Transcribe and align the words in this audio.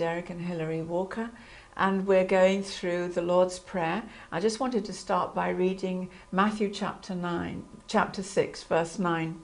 Derek 0.00 0.30
and 0.30 0.40
Hilary 0.40 0.80
Walker, 0.80 1.28
and 1.76 2.06
we're 2.06 2.24
going 2.24 2.62
through 2.62 3.08
the 3.08 3.20
Lord's 3.20 3.58
Prayer. 3.58 4.02
I 4.32 4.40
just 4.40 4.58
wanted 4.58 4.82
to 4.86 4.94
start 4.94 5.34
by 5.34 5.50
reading 5.50 6.08
Matthew 6.32 6.70
chapter 6.70 7.14
9, 7.14 7.62
chapter 7.86 8.22
6, 8.22 8.62
verse 8.62 8.98
9. 8.98 9.42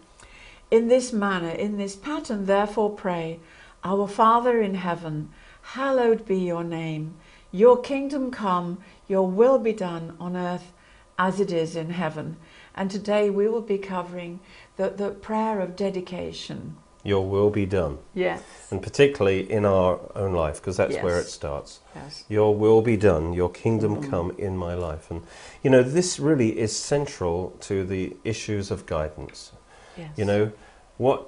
In 0.71 0.89
this 0.89 1.13
manner, 1.13 1.51
in 1.51 1.77
this 1.77 1.95
pattern, 1.95 2.47
therefore 2.47 2.89
pray, 2.89 3.39
Our 3.85 4.09
Father 4.09 4.63
in 4.63 4.77
heaven, 4.77 5.29
hallowed 5.61 6.25
be 6.25 6.39
your 6.39 6.65
name. 6.65 7.17
Your 7.53 7.79
kingdom 7.79 8.31
come, 8.31 8.79
your 9.07 9.29
will 9.29 9.59
be 9.59 9.75
done 9.75 10.17
on 10.19 10.39
earth 10.39 10.73
as 11.19 11.39
it 11.39 11.53
is 11.53 11.77
in 11.77 11.91
heaven. 11.91 12.39
And 12.75 12.91
today 12.91 13.29
we 13.29 13.47
will 13.47 13.61
be 13.61 13.77
covering 13.77 14.41
the, 14.79 14.89
the 14.89 15.11
prayer 15.11 15.61
of 15.61 15.77
dedication. 15.77 16.79
Your 17.07 17.25
will 17.25 17.51
be 17.51 17.67
done. 17.67 17.99
Yes. 18.15 18.43
And 18.71 18.83
particularly 18.83 19.49
in 19.51 19.65
our 19.65 20.01
own 20.17 20.33
life, 20.33 20.57
because 20.61 20.77
that's 20.77 20.95
Yes. 20.95 21.05
where 21.05 21.21
it 21.21 21.27
starts. 21.29 21.79
Yes. 21.95 22.25
Your 22.29 22.55
will 22.55 22.83
be 22.83 22.97
done, 22.97 23.33
your 23.33 23.49
kingdom 23.49 23.97
Mhm. 24.03 24.11
come 24.11 24.33
in 24.39 24.57
my 24.57 24.75
life. 24.75 25.09
And, 25.11 25.23
you 25.63 25.71
know, 25.71 25.83
this 25.85 26.19
really 26.19 26.59
is 26.59 26.77
central 26.77 27.53
to 27.61 27.85
the 27.85 28.17
issues 28.25 28.71
of 28.73 28.87
guidance. 28.87 29.53
Yes. 29.97 30.11
You 30.17 30.25
know, 30.25 30.51
what 30.99 31.27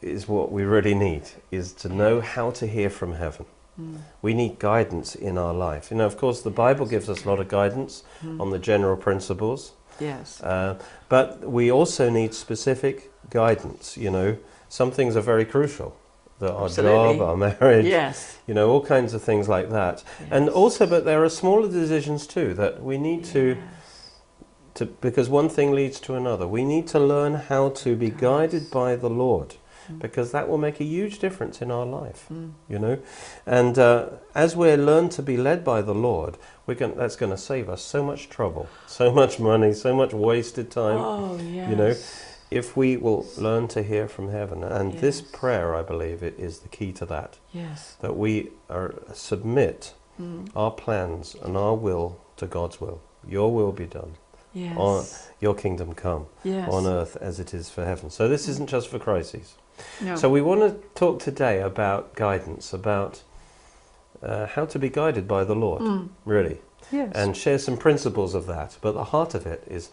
is 0.00 0.26
what 0.28 0.50
we 0.50 0.64
really 0.64 0.94
need 0.94 1.22
is 1.52 1.72
to 1.72 1.88
know 1.88 2.20
how 2.20 2.50
to 2.50 2.66
hear 2.66 2.90
from 2.90 3.12
heaven. 3.14 3.46
Mm. 3.80 3.98
We 4.20 4.34
need 4.34 4.58
guidance 4.58 5.14
in 5.14 5.38
our 5.38 5.54
life. 5.54 5.90
You 5.92 5.98
know, 5.98 6.06
of 6.06 6.16
course, 6.18 6.42
the 6.42 6.50
Bible 6.50 6.84
gives 6.86 7.08
us 7.08 7.24
a 7.24 7.28
lot 7.28 7.38
of 7.38 7.46
guidance 7.48 8.02
Mm. 8.24 8.40
on 8.40 8.50
the 8.50 8.58
general 8.58 8.96
principles, 8.96 9.72
Yes. 10.00 10.42
uh, 10.42 10.74
but 11.08 11.48
we 11.48 11.70
also 11.70 12.10
need 12.10 12.34
specific 12.34 13.12
guidance. 13.30 13.96
You 13.96 14.10
know, 14.10 14.36
some 14.72 14.90
things 14.90 15.16
are 15.16 15.20
very 15.34 15.44
crucial. 15.44 15.94
The, 16.38 16.50
our 16.50 16.64
Absolutely. 16.64 17.18
job, 17.18 17.28
our 17.28 17.36
marriage, 17.60 17.84
Yes. 17.84 18.38
you 18.46 18.54
know, 18.54 18.70
all 18.70 18.82
kinds 18.82 19.12
of 19.12 19.22
things 19.22 19.46
like 19.48 19.68
that. 19.68 20.02
And 20.30 20.48
also, 20.48 20.86
but 20.86 21.04
there 21.04 21.22
are 21.22 21.28
smaller 21.28 21.68
decisions 21.68 22.26
too 22.26 22.54
that 22.54 22.82
we 22.82 22.96
need 22.96 23.22
to, 23.26 23.58
to, 24.74 24.86
because 24.86 25.28
one 25.28 25.50
thing 25.50 25.72
leads 25.72 26.00
to 26.00 26.14
another. 26.14 26.46
We 26.48 26.64
need 26.64 26.86
to 26.88 26.98
learn 26.98 27.34
how 27.34 27.68
to 27.84 27.94
be 27.94 28.08
guided 28.08 28.70
by 28.70 28.96
the 28.96 29.10
Lord, 29.10 29.56
Mm. 29.90 29.98
because 29.98 30.30
that 30.30 30.48
will 30.48 30.58
make 30.58 30.80
a 30.80 30.84
huge 30.84 31.18
difference 31.18 31.60
in 31.60 31.70
our 31.72 31.84
life, 31.84 32.26
Mm. 32.32 32.52
you 32.68 32.78
know. 32.78 32.96
And 33.44 33.76
uh, 33.78 34.06
as 34.34 34.54
we 34.56 34.72
learn 34.76 35.08
to 35.10 35.22
be 35.22 35.36
led 35.36 35.64
by 35.64 35.82
the 35.82 35.94
Lord, 35.94 36.38
we're 36.66 36.76
going, 36.76 36.94
that's 36.96 37.16
going 37.16 37.32
to 37.32 37.42
save 37.52 37.68
us 37.68 37.82
so 37.82 38.00
much 38.02 38.28
trouble, 38.28 38.68
so 38.86 39.10
much 39.12 39.38
money, 39.40 39.72
so 39.74 39.92
much 39.94 40.12
wasted 40.14 40.70
time. 40.70 40.98
Oh, 40.98 41.36
yes. 41.36 41.68
you 41.70 41.76
know, 41.76 41.94
If 42.54 42.76
we 42.76 42.96
will 42.96 43.26
learn 43.36 43.68
to 43.68 43.82
hear 43.82 44.08
from 44.08 44.30
heaven, 44.30 44.62
and 44.62 44.92
this 44.94 45.20
prayer, 45.20 45.74
I 45.74 45.82
believe, 45.82 46.22
it 46.22 46.38
is 46.38 46.60
the 46.60 46.68
key 46.68 46.92
to 46.92 47.06
that. 47.06 47.38
Yes. 47.52 47.96
That 48.00 48.16
we 48.16 48.50
are, 48.68 48.94
submit 49.12 49.94
Mm. 50.20 50.50
our 50.54 50.70
plans 50.70 51.34
and 51.42 51.56
our 51.56 51.74
will 51.74 52.18
to 52.36 52.46
God's 52.46 52.78
will. 52.80 53.00
Your 53.26 53.50
will 53.52 53.72
be 53.72 53.86
done. 53.86 54.12
Yes. 54.52 54.76
on- 54.76 55.04
Your 55.40 55.54
kingdom 55.54 55.94
come 55.94 56.26
yes. 56.44 56.68
on 56.70 56.86
earth 56.86 57.16
as 57.22 57.40
it 57.40 57.54
is 57.54 57.70
for 57.70 57.86
heaven. 57.86 58.10
So 58.10 58.28
this 58.28 58.46
isn't 58.46 58.68
just 58.68 58.88
for 58.88 58.98
crises. 58.98 59.54
No. 60.02 60.14
So 60.16 60.28
we 60.28 60.42
want 60.42 60.60
to 60.60 60.76
talk 60.94 61.18
today 61.20 61.62
about 61.62 62.14
guidance, 62.14 62.74
about 62.74 63.22
uh, 64.22 64.46
how 64.46 64.66
to 64.66 64.78
be 64.78 64.88
guided 64.90 65.26
by 65.26 65.42
the 65.44 65.54
Lord, 65.54 65.80
Mm. 65.82 66.08
really, 66.26 66.60
Yes. 66.92 67.10
and 67.14 67.34
share 67.36 67.58
some 67.58 67.76
principles 67.78 68.34
of 68.34 68.46
that. 68.46 68.76
But 68.82 68.92
the 68.92 69.04
heart 69.04 69.34
of 69.34 69.46
it 69.46 69.64
is 69.66 69.90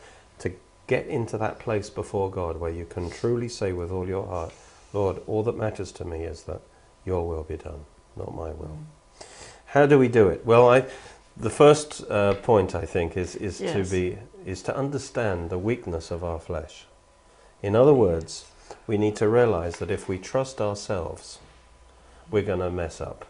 get 0.90 1.06
into 1.06 1.38
that 1.38 1.60
place 1.60 1.90
before 1.90 2.32
God 2.32 2.60
where 2.60 2.72
you 2.72 2.84
can 2.84 3.12
truly 3.12 3.48
say 3.48 3.72
with 3.72 3.92
all 3.92 4.08
your 4.08 4.26
heart, 4.26 4.52
Lord, 4.92 5.22
all 5.28 5.44
that 5.44 5.56
matters 5.56 5.92
to 5.94 6.04
me 6.04 6.24
is 6.24 6.44
that 6.44 6.62
your 7.06 7.28
will 7.28 7.44
be 7.44 7.58
done, 7.58 7.86
not 8.18 8.36
my 8.36 8.50
will. 8.50 8.80
Mm. 8.80 9.26
How 9.68 9.86
do 9.86 10.00
we 10.00 10.08
do 10.08 10.28
it? 10.30 10.44
Well, 10.46 10.68
I, 10.68 10.86
the 11.38 11.52
first 11.52 12.10
uh, 12.10 12.34
point 12.34 12.74
I 12.74 12.86
think 12.86 13.16
is, 13.16 13.36
is 13.36 13.60
to 13.60 13.84
be 13.84 14.18
is 14.46 14.64
to 14.64 14.76
understand 14.76 15.52
the 15.52 15.60
weakness 15.60 16.10
of 16.10 16.24
our 16.24 16.40
flesh. 16.40 16.86
In 17.62 17.76
other 17.76 17.94
words, 17.94 18.46
we 18.88 18.98
need 18.98 19.16
to 19.18 19.28
realize 19.28 19.78
that 19.78 19.92
if 19.92 20.10
we 20.10 20.18
trust 20.18 20.60
ourselves, 20.60 21.38
we're 22.32 22.42
going 22.42 22.60
to 22.60 22.72
mess 22.72 23.00
up. 23.00 23.26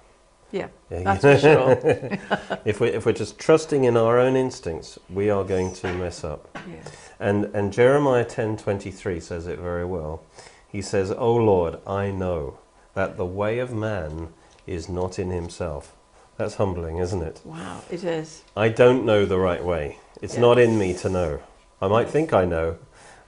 Yeah, 0.51 0.67
that's 0.89 1.21
for 1.21 1.37
sure. 1.37 1.71
if 2.65 2.79
we 2.79 2.87
if 2.89 3.05
we're 3.05 3.13
just 3.13 3.37
trusting 3.39 3.83
in 3.83 3.95
our 3.95 4.17
own 4.19 4.35
instincts, 4.35 4.97
we 5.09 5.29
are 5.29 5.43
going 5.43 5.73
to 5.75 5.93
mess 5.93 6.23
up. 6.23 6.57
yes. 6.69 6.87
And 7.19 7.45
and 7.53 7.71
Jeremiah 7.73 8.25
10:23 8.25 9.21
says 9.21 9.45
it 9.47 9.59
very 9.59 9.85
well. 9.85 10.23
He 10.67 10.81
says, 10.81 11.11
"O 11.11 11.35
Lord, 11.35 11.77
I 11.85 12.11
know 12.11 12.57
that 12.95 13.17
the 13.17 13.25
way 13.25 13.59
of 13.59 13.73
man 13.73 14.29
is 14.65 14.89
not 14.89 15.19
in 15.19 15.29
himself." 15.29 15.95
That's 16.38 16.55
humbling, 16.55 16.97
isn't 16.97 17.21
it? 17.21 17.41
Wow, 17.43 17.81
it 17.91 18.03
is. 18.03 18.43
I 18.55 18.69
don't 18.69 19.05
know 19.05 19.25
the 19.25 19.38
right 19.39 19.63
way. 19.63 19.97
It's 20.21 20.33
Yes. 20.35 20.41
not 20.41 20.57
in 20.57 20.77
me 20.79 20.93
to 20.95 21.09
know. 21.09 21.39
I 21.81 21.88
might 21.88 22.09
think 22.09 22.33
I 22.33 22.45
know, 22.45 22.77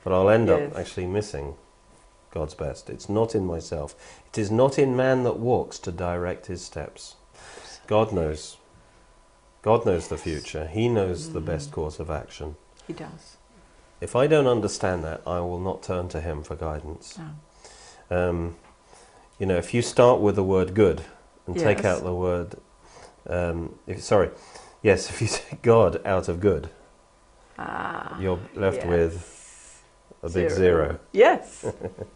but 0.03 0.13
I'll 0.13 0.29
end 0.29 0.47
Yes. 0.47 0.71
up 0.71 0.77
actually 0.79 1.07
missing 1.07 1.55
God's 2.31 2.53
best. 2.53 2.89
It's 2.89 3.09
not 3.09 3.35
in 3.35 3.45
myself. 3.45 3.95
It 4.27 4.37
is 4.37 4.49
not 4.49 4.79
in 4.79 4.95
man 4.95 5.23
that 5.23 5.37
walks 5.37 5.77
to 5.79 5.91
direct 5.91 6.47
his 6.47 6.63
steps. 6.63 7.15
God 7.87 8.11
knows. 8.13 8.57
God 9.61 9.85
knows 9.85 10.07
the 10.07 10.17
future. 10.17 10.65
He 10.67 10.87
knows 10.87 11.33
the 11.33 11.41
best 11.41 11.69
Mm. 11.69 11.73
course 11.73 11.99
of 11.99 12.09
action. 12.09 12.55
He 12.87 12.93
does. 12.93 13.37
If 13.99 14.15
I 14.15 14.25
don't 14.27 14.47
understand 14.47 15.03
that, 15.03 15.21
I 15.27 15.39
will 15.41 15.59
not 15.59 15.83
turn 15.83 16.07
to 16.09 16.21
him 16.21 16.41
for 16.41 16.55
guidance. 16.55 17.19
No. 17.19 17.29
Um, 18.29 18.55
you 19.37 19.45
know, 19.45 19.57
if 19.57 19.73
you 19.73 19.81
start 19.81 20.19
with 20.19 20.35
the 20.35 20.43
word 20.43 20.73
good 20.73 21.03
and 21.45 21.57
take 21.57 21.85
out 21.85 22.03
the 22.03 22.13
word, 22.13 22.55
um, 23.27 23.75
if, 23.85 24.01
sorry, 24.01 24.31
yes, 24.81 25.09
if 25.11 25.21
you 25.21 25.27
take 25.27 25.61
God 25.61 26.01
out 26.05 26.27
of 26.27 26.39
good, 26.39 26.69
Ah. 27.59 28.17
you're 28.19 28.39
left 28.55 28.77
yes. 28.77 28.87
with 28.87 29.40
a 30.23 30.29
big 30.29 30.49
zero. 30.51 30.99
Yes. 31.11 31.65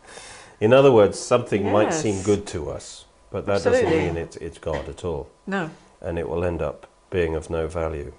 In 0.61 0.71
other 0.73 0.91
words, 0.91 1.19
something 1.19 1.69
might 1.71 1.93
seem 1.93 2.21
good 2.23 2.45
to 2.47 2.69
us, 2.71 3.05
but 3.31 3.45
that 3.45 3.55
Absolutely. 3.57 3.83
doesn't 3.83 4.05
mean 4.15 4.17
it's, 4.17 4.37
it's 4.37 4.57
God 4.57 4.87
at 4.87 5.03
all, 5.03 5.29
no. 5.45 5.69
and 6.01 6.17
it 6.17 6.29
will 6.29 6.43
end 6.45 6.61
up 6.61 6.87
being 7.09 7.35
of 7.35 7.49
no 7.49 7.67
value. 7.67 8.13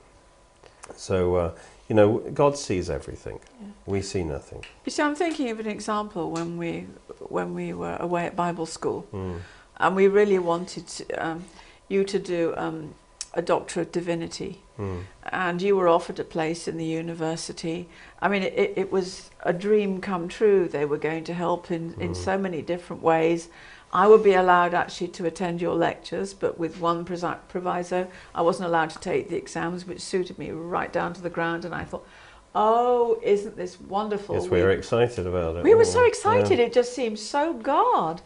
So, 0.95 1.37
uh, 1.37 1.51
you 1.89 1.95
know, 1.97 2.19
God 2.35 2.57
sees 2.59 2.91
everything. 2.91 3.39
Yeah. 3.61 3.69
We 3.87 4.03
see 4.03 4.23
nothing. 4.25 4.65
You 4.85 4.91
see, 4.91 5.03
I'm 5.03 5.15
thinking 5.15 5.51
of 5.51 5.61
an 5.61 5.67
example 5.67 6.31
when 6.31 6.57
we 6.59 6.87
when 7.29 7.55
we 7.55 7.73
were 7.73 7.97
away 7.99 8.27
at 8.27 8.37
Bible 8.37 8.67
school, 8.67 9.07
Mm. 9.13 9.41
and 9.79 9.97
we 9.97 10.07
really 10.07 10.39
wanted 10.39 10.87
to, 10.89 11.05
um, 11.27 11.45
you 11.89 12.05
to 12.05 12.19
do 12.19 12.55
um, 12.57 12.95
a 13.37 13.43
Doctor 13.43 13.83
of 13.83 13.93
Divinity, 13.93 14.63
Mm. 14.79 15.05
and 15.33 15.63
you 15.63 15.77
were 15.77 15.89
offered 15.89 16.19
a 16.19 16.25
place 16.25 16.67
in 16.69 16.77
the 16.77 16.85
university. 16.85 17.89
I 18.21 18.29
mean, 18.29 18.43
it, 18.43 18.73
it 18.77 18.91
was 18.93 19.31
a 19.43 19.53
dream 19.53 20.01
come 20.01 20.27
true. 20.29 20.69
They 20.69 20.85
were 20.85 20.99
going 20.99 21.25
to 21.25 21.35
help 21.35 21.71
in, 21.71 21.95
in 22.01 22.11
Mm. 22.13 22.17
so 22.17 22.37
many 22.39 22.61
different 22.63 23.03
ways. 23.03 23.49
I 23.93 24.07
would 24.09 24.23
be 24.23 24.35
allowed 24.35 24.75
actually 24.75 25.09
to 25.09 25.27
attend 25.27 25.61
your 25.63 25.75
lectures, 25.75 26.35
but 26.35 26.59
with 26.59 26.81
one 26.81 27.05
proviso, 27.05 28.09
I 28.35 28.43
wasn't 28.43 28.69
allowed 28.69 28.91
to 28.91 28.99
take 28.99 29.29
the 29.29 29.37
exams, 29.37 29.87
which 29.87 30.01
suited 30.01 30.39
me 30.39 30.51
right 30.51 30.93
down 30.93 31.13
to 31.15 31.23
the 31.23 31.31
ground. 31.31 31.65
And 31.65 31.75
I 31.75 31.85
thought, 31.85 32.07
oh, 32.55 33.19
isn't 33.23 33.57
this 33.57 33.81
wonderful? 33.81 34.35
Yes, 34.35 34.49
we 34.49 34.63
were 34.63 34.71
excited 34.73 35.27
about 35.27 35.57
it. 35.57 35.65
we 35.65 35.75
were 35.75 35.85
so 35.85 36.05
excited. 36.05 36.59
Yeah. 36.59 36.67
It 36.67 36.73
just 36.73 36.95
seemed 36.95 37.19
so 37.19 37.55
God. 37.55 38.21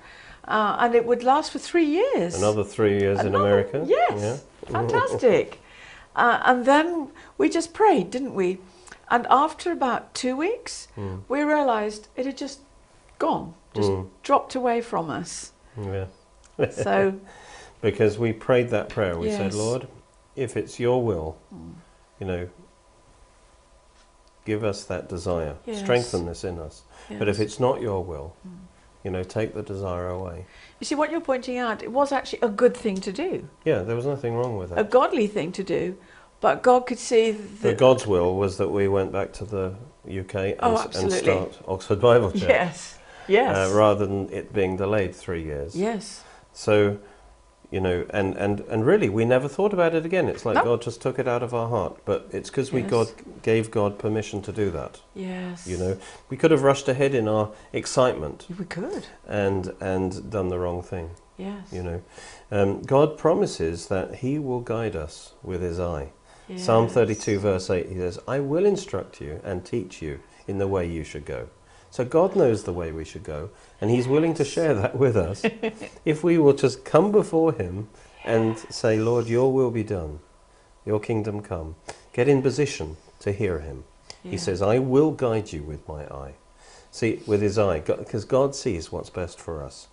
Uh, 0.48 0.76
and 0.80 0.94
it 0.94 1.04
would 1.06 1.22
last 1.22 1.52
for 1.52 1.58
three 1.58 1.84
years. 1.84 2.34
Another 2.36 2.64
three 2.64 2.98
years 2.98 3.20
in 3.20 3.34
America. 3.34 3.84
Yes, 3.86 4.44
fantastic. 4.66 5.60
uh, 6.16 6.40
and 6.44 6.64
then 6.64 7.08
we 7.38 7.48
just 7.48 7.72
prayed, 7.72 8.10
didn't 8.10 8.34
we? 8.34 8.58
And 9.10 9.26
after 9.28 9.72
about 9.72 10.14
two 10.14 10.36
weeks, 10.36 10.88
Mm. 10.96 11.22
we 11.28 11.42
realised 11.42 12.08
it 12.16 12.26
had 12.26 12.36
just 12.36 12.60
gone, 13.18 13.54
just 13.74 13.90
Mm. 13.90 14.08
dropped 14.22 14.54
away 14.54 14.80
from 14.80 15.10
us. 15.10 15.52
Yeah. 15.80 16.06
So, 16.70 17.14
Because 17.80 18.18
we 18.18 18.32
prayed 18.34 18.68
that 18.70 18.88
prayer. 18.90 19.16
We 19.18 19.30
said, 19.30 19.54
Lord, 19.54 19.88
if 20.36 20.54
it's 20.56 20.78
your 20.78 21.02
will, 21.02 21.38
mm, 21.54 21.72
you 22.18 22.26
know, 22.26 22.48
give 24.44 24.64
us 24.64 24.84
that 24.84 25.08
desire. 25.08 25.56
Yes. 25.66 25.78
Strengthen 25.80 26.26
this 26.26 26.44
in 26.44 26.58
us. 26.58 26.82
But 27.18 27.28
if 27.28 27.40
it's 27.40 27.58
not 27.58 27.80
your 27.80 28.04
will, 28.04 28.34
Mm. 28.46 28.50
You 29.04 29.10
know, 29.10 29.22
take 29.22 29.54
the 29.54 29.62
desire 29.62 30.08
away. 30.08 30.44
you 30.78 30.84
see 30.84 30.94
what 30.94 31.10
you're 31.10 31.20
pointing 31.20 31.58
out, 31.58 31.82
it 31.82 31.90
was 31.92 32.12
actually 32.12 32.40
a 32.42 32.48
good 32.48 32.76
thing 32.76 32.96
to 32.96 33.12
do, 33.12 33.48
Yeah, 33.64 33.80
there 33.82 33.96
was 33.96 34.06
nothing 34.06 34.34
wrong 34.34 34.56
with 34.58 34.72
it. 34.72 34.78
a 34.78 34.84
godly 34.84 35.26
thing 35.26 35.52
to 35.52 35.64
do, 35.64 35.96
but 36.40 36.62
God 36.62 36.86
could 36.86 36.98
see 36.98 37.32
that. 37.32 37.78
God's 37.78 38.06
will 38.06 38.36
was 38.36 38.56
that 38.58 38.68
we 38.68 38.88
went 38.88 39.12
back 39.12 39.32
to 39.34 39.44
the 39.44 39.74
UK 40.06 40.34
and, 40.34 40.56
Oh, 40.60 40.90
and 40.94 41.12
start 41.12 41.58
Oxford 41.66 42.00
Bible 42.00 42.30
Church. 42.32 42.42
Yes, 42.42 42.98
yes, 43.28 43.56
Uh, 43.56 43.74
rather 43.74 44.06
than 44.06 44.30
it 44.32 44.52
being 44.52 44.76
delayed 44.76 45.14
three 45.14 45.42
years. 45.44 45.74
yes, 45.76 46.24
So, 46.52 46.98
you 47.70 47.80
know, 47.80 48.04
and, 48.10 48.34
and, 48.36 48.60
and 48.60 48.84
really, 48.84 49.08
we 49.08 49.24
never 49.24 49.48
thought 49.48 49.72
about 49.72 49.94
it 49.94 50.04
again. 50.04 50.28
It's 50.28 50.44
like 50.44 50.56
No. 50.56 50.64
God 50.64 50.82
just 50.82 51.00
took 51.00 51.18
it 51.18 51.28
out 51.28 51.42
of 51.42 51.54
our 51.54 51.68
heart. 51.68 51.98
But 52.04 52.28
it's 52.32 52.50
because 52.50 52.72
we 52.72 52.82
Yes. 52.82 52.90
God 52.90 53.08
gave 53.42 53.70
God 53.70 53.98
permission 53.98 54.42
to 54.42 54.52
do 54.52 54.70
that. 54.70 55.00
yes. 55.14 55.66
You 55.66 55.76
know, 55.76 55.96
we 56.28 56.36
could 56.36 56.50
have 56.50 56.62
rushed 56.62 56.88
ahead 56.88 57.14
in 57.14 57.28
our 57.28 57.50
excitement 57.72 58.46
we 58.58 58.64
could. 58.64 59.06
and 59.26 59.72
and 59.80 60.30
done 60.30 60.48
the 60.48 60.58
wrong 60.58 60.82
thing. 60.82 61.10
Yes. 61.36 61.72
You 61.72 61.82
know, 61.82 62.02
um, 62.50 62.82
God 62.82 63.16
promises 63.16 63.86
that 63.86 64.16
He 64.16 64.38
will 64.38 64.60
guide 64.60 64.94
us 64.96 65.32
with 65.42 65.62
His 65.62 65.78
eye. 65.80 66.10
Psalm 66.56 66.88
32, 66.88 67.38
verse 67.38 67.70
8, 67.70 67.88
He 67.88 67.94
says, 67.94 68.18
I 68.26 68.40
will 68.40 68.66
instruct 68.66 69.20
you 69.20 69.40
and 69.44 69.64
teach 69.64 70.02
you 70.02 70.18
in 70.48 70.58
the 70.58 70.66
way 70.66 70.84
you 70.84 71.04
should 71.04 71.24
go. 71.24 71.48
So 71.90 72.04
God 72.04 72.36
knows 72.36 72.64
the 72.64 72.72
way 72.72 72.92
we 72.92 73.04
should 73.04 73.24
go, 73.24 73.50
and 73.80 73.90
He's 73.90 74.06
willing 74.06 74.34
to 74.34 74.44
share 74.44 74.74
that 74.74 74.96
with 74.96 75.16
us 75.16 75.42
if 76.04 76.22
we 76.22 76.38
will 76.38 76.52
just 76.52 76.84
come 76.84 77.10
before 77.10 77.52
Him 77.52 77.88
and 78.24 78.56
say, 78.58 78.98
Lord, 78.98 79.26
your 79.26 79.52
will 79.52 79.70
be 79.70 79.82
done, 79.82 80.20
your 80.86 81.00
kingdom 81.00 81.40
come. 81.42 81.74
Get 82.12 82.28
in 82.28 82.42
position 82.42 82.96
to 83.20 83.32
hear 83.32 83.58
Him. 83.60 83.84
He 84.22 84.36
says, 84.36 84.60
I 84.60 84.78
will 84.78 85.10
guide 85.12 85.52
you 85.52 85.62
with 85.62 85.86
my 85.88 86.04
eye. 86.04 86.34
See, 86.92 87.20
with 87.26 87.40
his 87.40 87.56
eye, 87.56 87.80
because 87.80 88.24
God 88.24 88.54
sees 88.54 88.90
what's 88.92 89.10
best 89.10 89.38
for 89.40 89.62
us. 89.62 89.86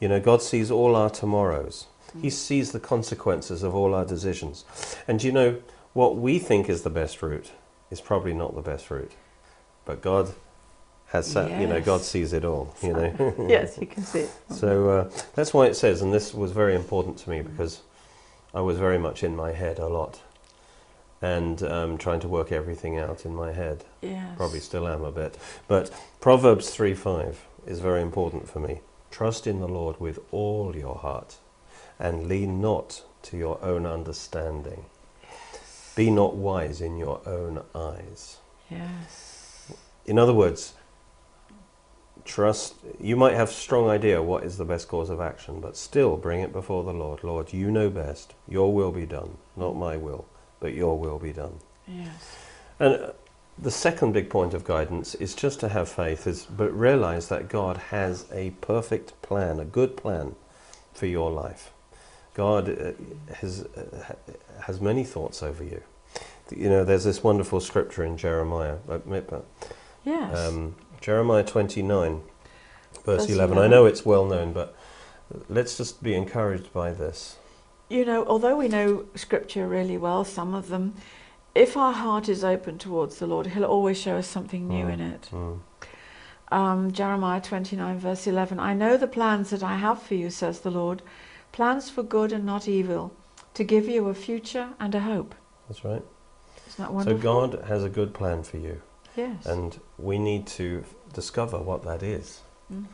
You 0.00 0.08
know, 0.08 0.18
God 0.20 0.42
sees 0.42 0.70
all 0.70 0.96
our 0.96 1.10
tomorrows. 1.10 1.86
He 2.20 2.28
Mm. 2.28 2.32
sees 2.32 2.72
the 2.72 2.80
consequences 2.80 3.62
of 3.62 3.74
all 3.74 3.94
our 3.94 4.04
decisions. 4.06 4.64
And 5.06 5.22
you 5.22 5.30
know, 5.32 5.58
what 5.92 6.16
we 6.16 6.38
think 6.38 6.68
is 6.68 6.82
the 6.82 6.90
best 6.90 7.22
route 7.22 7.52
is 7.90 8.00
probably 8.00 8.32
not 8.32 8.54
the 8.54 8.62
best 8.62 8.90
route. 8.90 9.12
But 9.84 10.00
God 10.02 10.32
has 11.10 11.26
sat, 11.26 11.60
you 11.60 11.66
know, 11.66 11.80
God 11.80 12.02
sees 12.02 12.32
it 12.32 12.44
all, 12.44 12.72
you 12.80 12.92
know. 12.92 13.34
yes, 13.48 13.78
you 13.80 13.86
can 13.86 14.04
see 14.04 14.20
it. 14.20 14.30
So 14.50 14.90
uh, 14.90 15.10
that's 15.34 15.52
why 15.52 15.66
it 15.66 15.74
says, 15.74 16.02
and 16.02 16.14
this 16.14 16.32
was 16.32 16.52
very 16.52 16.74
important 16.74 17.18
to 17.18 17.30
me 17.30 17.42
because 17.42 17.80
I 18.54 18.60
was 18.60 18.78
very 18.78 18.98
much 18.98 19.24
in 19.24 19.34
my 19.34 19.52
head 19.52 19.78
a 19.80 19.88
lot 19.88 20.20
and 21.20 21.62
um, 21.64 21.98
trying 21.98 22.20
to 22.20 22.28
work 22.28 22.52
everything 22.52 22.96
out 22.96 23.24
in 23.24 23.34
my 23.34 23.52
head. 23.52 23.84
Yes. 24.00 24.36
Probably 24.36 24.60
still 24.60 24.86
am 24.86 25.02
a 25.02 25.10
bit. 25.10 25.36
But 25.66 25.90
Proverbs 26.20 26.70
3 26.70 26.94
5 26.94 27.44
is 27.66 27.80
very 27.80 28.02
important 28.02 28.48
for 28.48 28.60
me. 28.60 28.80
Trust 29.10 29.48
in 29.48 29.58
the 29.58 29.68
Lord 29.68 30.00
with 30.00 30.20
all 30.30 30.76
your 30.76 30.94
heart 30.94 31.38
and 31.98 32.28
lean 32.28 32.60
not 32.60 33.02
to 33.22 33.36
your 33.36 33.62
own 33.64 33.84
understanding. 33.84 34.84
Be 35.96 36.08
not 36.08 36.36
wise 36.36 36.80
in 36.80 36.96
your 36.96 37.20
own 37.26 37.62
eyes. 37.74 38.38
Yes. 38.70 39.72
In 40.06 40.18
other 40.18 40.32
words, 40.32 40.74
trust 42.24 42.74
you 43.00 43.16
might 43.16 43.34
have 43.34 43.50
strong 43.50 43.88
idea 43.88 44.22
what 44.22 44.44
is 44.44 44.56
the 44.56 44.64
best 44.64 44.88
course 44.88 45.08
of 45.08 45.20
action 45.20 45.60
but 45.60 45.76
still 45.76 46.16
bring 46.16 46.40
it 46.40 46.52
before 46.52 46.84
the 46.84 46.92
lord. 46.92 47.22
Lord 47.24 47.52
you 47.52 47.70
know 47.70 47.90
best. 47.90 48.34
Your 48.48 48.72
will 48.72 48.92
be 48.92 49.06
done 49.06 49.36
not 49.56 49.76
my 49.76 49.96
will 49.96 50.26
but 50.60 50.74
your 50.74 50.98
will 50.98 51.18
be 51.18 51.32
done. 51.32 51.58
Yes. 51.88 52.36
and 52.78 52.94
uh, 52.94 53.12
the 53.58 53.70
second 53.70 54.12
big 54.12 54.30
point 54.30 54.54
of 54.54 54.64
guidance 54.64 55.14
is 55.16 55.34
just 55.34 55.60
to 55.60 55.68
have 55.68 55.88
faith 55.88 56.26
is 56.26 56.44
but 56.44 56.70
realize 56.72 57.28
that 57.28 57.48
god 57.48 57.76
has 57.76 58.26
a 58.32 58.50
perfect 58.60 59.20
plan 59.22 59.58
a 59.60 59.64
good 59.64 59.96
plan 59.96 60.34
for 60.92 61.06
your 61.06 61.30
life. 61.30 61.72
God 62.34 62.68
uh, 62.68 62.92
has 63.36 63.64
uh, 63.76 64.14
has 64.62 64.80
many 64.80 65.04
thoughts 65.04 65.42
over 65.42 65.64
you. 65.64 65.82
You 66.50 66.68
know 66.68 66.84
there's 66.84 67.04
this 67.04 67.22
wonderful 67.22 67.60
scripture 67.60 68.04
in 68.04 68.16
jeremiah 68.16 68.76
but 68.86 69.06
Yes. 70.04 70.36
um, 70.38 70.74
Jeremiah 71.00 71.44
29, 71.44 72.22
verse, 73.04 73.22
Verse 73.26 73.30
11. 73.30 73.58
I 73.58 73.66
know 73.66 73.86
it's 73.86 74.04
well 74.04 74.24
known, 74.26 74.52
but 74.52 74.74
let's 75.48 75.76
just 75.76 76.02
be 76.02 76.14
encouraged 76.14 76.72
by 76.72 76.92
this. 76.92 77.36
you 77.88 78.04
know, 78.04 78.24
although 78.26 78.56
we 78.56 78.68
know 78.68 79.04
Scripture 79.16 79.66
really 79.66 79.96
well, 79.96 80.24
some 80.24 80.54
of 80.54 80.68
them, 80.68 80.94
if 81.54 81.76
our 81.76 81.92
heart 81.92 82.28
is 82.28 82.44
open 82.44 82.78
towards 82.78 83.18
the 83.18 83.26
Lord, 83.26 83.48
He'll 83.48 83.64
always 83.64 83.98
show 84.00 84.16
us 84.16 84.28
something 84.28 84.68
new 84.68 84.84
Mm. 84.86 84.92
in 84.92 85.00
it. 85.00 85.28
Mm. 85.32 85.58
Um, 86.52 86.92
Jeremiah 86.92 87.40
29, 87.40 87.98
verse 87.98 88.26
11 88.26 88.58
I 88.60 88.74
know 88.74 88.96
the 88.96 89.06
plans 89.08 89.50
that 89.50 89.62
I 89.62 89.76
have 89.76 90.02
for 90.02 90.14
you, 90.14 90.30
says 90.30 90.60
the 90.60 90.70
Lord, 90.70 91.02
plans 91.52 91.88
for 91.90 92.02
good 92.02 92.32
and 92.32 92.44
not 92.44 92.68
evil, 92.68 93.12
to 93.54 93.64
give 93.64 93.88
you 93.88 94.08
a 94.08 94.14
future 94.14 94.70
and 94.78 94.94
a 94.94 95.00
hope. 95.00 95.34
That's 95.68 95.84
right. 95.84 96.02
Isn't 96.68 96.94
that 96.96 97.04
So? 97.04 97.16
God 97.16 97.64
has 97.66 97.82
a 97.84 97.88
good 97.88 98.14
plan 98.14 98.42
for 98.44 98.58
you, 98.58 98.82
Yes. 99.16 99.44
and 99.46 99.80
we 99.98 100.18
need 100.18 100.46
to 100.46 100.84
discover 101.12 101.58
what 101.58 101.82
that 101.84 102.02
is. 102.02 102.40
Mm. 102.72 102.86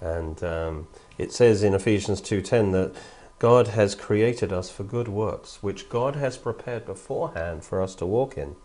And 0.00 0.44
um, 0.44 0.88
it 1.18 1.32
says 1.32 1.62
in 1.62 1.74
Ephesians 1.74 2.20
2:10 2.20 2.72
that 2.72 2.94
God 3.38 3.68
has 3.68 3.94
created 3.94 4.52
us 4.52 4.70
for 4.70 4.82
good 4.82 5.08
works, 5.08 5.62
which 5.62 5.88
God 5.88 6.16
has 6.16 6.36
prepared 6.36 6.84
beforehand 6.86 7.64
for 7.64 7.80
us 7.82 7.94
to 7.96 8.06
walk 8.06 8.36
in. 8.36 8.56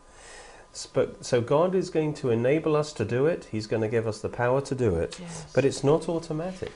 So 0.74 1.40
God 1.42 1.76
is 1.76 1.92
going 1.92 2.16
to 2.16 2.32
enable 2.32 2.76
us 2.76 2.94
to 2.94 3.06
do 3.06 3.28
it. 3.28 3.48
He's 3.52 3.68
going 3.68 3.84
to 3.84 3.88
give 3.88 4.08
us 4.08 4.20
the 4.22 4.30
power 4.30 4.60
to 4.62 4.74
do 4.74 4.96
it. 4.96 5.20
Yes. 5.20 5.46
But 5.54 5.66
it's 5.66 5.84
not 5.84 6.10
automatic. 6.10 6.72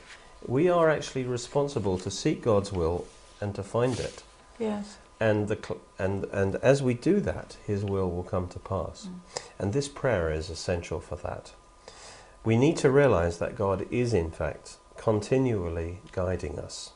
We 0.46 0.70
are 0.70 0.88
actually 0.88 1.24
responsible 1.24 1.98
to 2.00 2.12
seek 2.12 2.44
God's 2.44 2.72
will 2.72 3.08
and 3.42 3.56
to 3.56 3.64
find 3.64 4.00
it. 4.00 4.22
yes. 4.60 4.98
And, 5.20 5.48
the 5.48 5.78
and, 5.98 6.26
and 6.26 6.56
as 6.58 6.84
we 6.84 6.94
do 6.94 7.20
that, 7.22 7.58
His 7.66 7.84
will 7.84 8.10
will 8.10 8.24
come 8.24 8.48
to 8.50 8.60
pass. 8.60 9.08
Mm. 9.08 9.40
And 9.60 9.74
this 9.74 9.88
prayer 9.88 10.32
is 10.32 10.50
essential 10.50 11.00
for 11.00 11.16
that. 11.18 11.54
We 12.44 12.56
need 12.56 12.78
to 12.78 12.92
realize 12.92 13.40
that 13.40 13.56
God 13.56 13.86
is, 13.92 14.14
in 14.14 14.32
fact, 14.32 14.78
continually 14.96 16.00
guiding 16.12 16.60
us. 16.60 16.92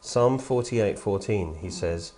Psalm 0.00 0.38
48:14, 0.38 1.58
he 1.60 1.70
says, 1.70 2.12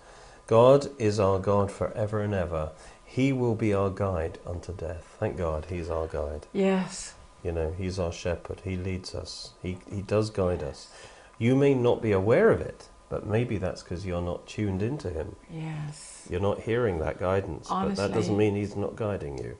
God 0.47 0.89
is 0.97 1.19
our 1.19 1.39
God 1.39 1.71
forever 1.71 2.21
and 2.21 2.33
ever. 2.33 2.71
He 3.05 3.33
will 3.33 3.55
be 3.55 3.73
our 3.73 3.89
guide 3.89 4.39
unto 4.45 4.73
death. 4.73 5.15
Thank 5.19 5.37
God, 5.37 5.67
He's 5.69 5.89
our 5.89 6.07
guide. 6.07 6.47
Yes. 6.53 7.13
You 7.43 7.51
know, 7.51 7.73
He's 7.77 7.99
our 7.99 8.11
shepherd. 8.11 8.61
He 8.63 8.75
leads 8.75 9.13
us. 9.13 9.51
He, 9.61 9.77
he 9.89 10.01
does 10.01 10.29
guide 10.29 10.63
us. 10.63 10.89
You 11.37 11.55
may 11.55 11.73
not 11.73 12.01
be 12.01 12.11
aware 12.11 12.49
of 12.49 12.61
it, 12.61 12.89
but 13.09 13.25
maybe 13.25 13.57
that's 13.57 13.83
because 13.83 14.05
you're 14.05 14.21
not 14.21 14.45
tuned 14.47 14.81
into 14.81 15.09
Him. 15.09 15.35
Yes. 15.49 16.25
You're 16.29 16.41
not 16.41 16.61
hearing 16.61 16.99
that 16.99 17.19
guidance, 17.19 17.67
Honestly, 17.69 17.95
but 17.95 18.07
that 18.09 18.13
doesn't 18.13 18.35
mean 18.37 18.55
He's 18.55 18.75
not 18.75 18.95
guiding 18.95 19.37
you. 19.37 19.57